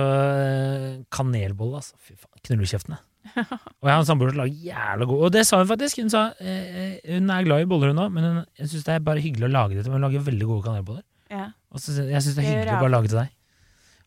Kanelbolle, 1.14 1.81
altså. 1.81 1.96
Fy 2.05 2.16
faen. 2.18 2.42
Knullekjeftene. 2.48 2.98
Og 3.38 3.88
jeg 3.88 3.92
har 3.92 4.01
en 4.01 4.09
samboer 4.09 4.33
som 4.33 4.38
lager 4.40 4.62
jævla 4.70 5.07
god 5.11 5.22
Og 5.27 5.33
det 5.35 5.42
sa 5.44 5.59
hun 5.61 5.68
faktisk. 5.68 5.98
Hun 6.01 6.12
sa 6.12 6.22
eh, 6.40 6.96
hun 7.11 7.29
er 7.35 7.46
glad 7.46 7.64
i 7.64 7.68
boller, 7.68 7.92
hun 7.92 8.03
òg, 8.07 8.12
men 8.14 8.27
hun, 8.27 8.38
jeg 8.59 8.70
syns 8.72 8.87
det 8.87 8.94
er 8.94 9.05
bare 9.05 9.22
hyggelig 9.24 9.48
å 9.51 9.53
lage 9.53 9.77
det 9.79 9.85
til. 9.87 9.94
Hun 9.96 10.07
lager 10.07 10.24
veldig 10.31 10.48
gode 10.48 10.66
kanelboller. 10.68 11.05
Ja. 11.33 11.51
Og 11.74 11.83
så, 11.83 11.96
jeg 11.98 12.24
syns 12.24 12.38
det 12.38 12.44
er 12.44 12.51
hyggelig 12.53 12.77
å 12.77 12.83
bare 12.85 12.94
lage 12.94 13.12
til 13.12 13.20
deg. 13.20 13.35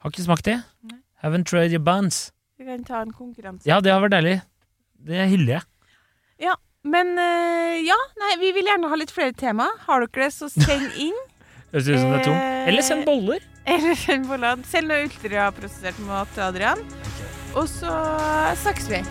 Har 0.01 0.13
ikke 0.13 0.25
smakt 0.25 0.47
det. 0.47 0.57
Nei. 0.89 1.01
Haven't 1.21 1.45
tried 1.51 1.75
your 1.75 1.83
buns. 1.85 2.31
Vi 2.57 2.65
kan 2.65 2.81
ta 2.85 3.03
en 3.05 3.13
konkurranse. 3.13 3.65
Ja, 3.69 3.79
det 3.81 3.93
har 3.93 4.01
vært 4.01 4.15
deilig. 4.15 4.39
Det 5.05 5.27
hyller 5.29 5.59
jeg. 5.59 5.67
Men 6.83 7.11
eh, 7.19 7.83
ja, 7.85 7.97
nei, 8.17 8.31
vi 8.41 8.51
vil 8.55 8.65
gjerne 8.65 8.89
ha 8.89 8.97
litt 8.97 9.11
flere 9.13 9.35
tema. 9.37 9.67
Har 9.85 10.01
dere 10.01 10.25
det, 10.25 10.31
så 10.33 10.49
send 10.49 10.95
inn. 11.07 11.17
Høres 11.71 11.87
ut 11.87 11.99
som 11.99 12.09
det 12.09 12.19
er 12.19 12.25
tomt. 12.25 12.41
Eh, 12.41 12.67
Eller 12.71 12.85
send 12.87 13.05
boller. 13.05 13.43
Eller 13.75 13.99
send 14.01 14.31
land. 14.41 14.65
Send 14.65 14.89
noe 14.89 15.03
ultraprosessert 15.05 15.99
mat 16.07 16.31
til 16.33 16.47
Adrian. 16.47 16.81
Og 17.53 17.67
så 17.69 17.93
snakkes 18.63 18.89
vi. 18.89 19.03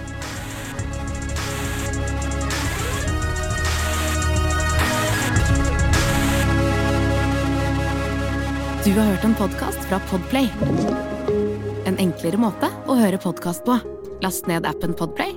Du 8.80 8.90
har 8.96 9.04
hørt 9.12 9.24
en 9.28 9.34
podkast 9.36 9.84
fra 9.86 10.00
Podplay. 10.10 10.48
En 11.86 11.98
enklere 12.00 12.40
måte 12.40 12.70
å 12.88 12.96
høre 12.96 13.20
podkast 13.20 13.62
på. 13.68 13.76
Last 14.24 14.48
ned 14.48 14.66
appen 14.68 14.96
Podplay, 14.96 15.36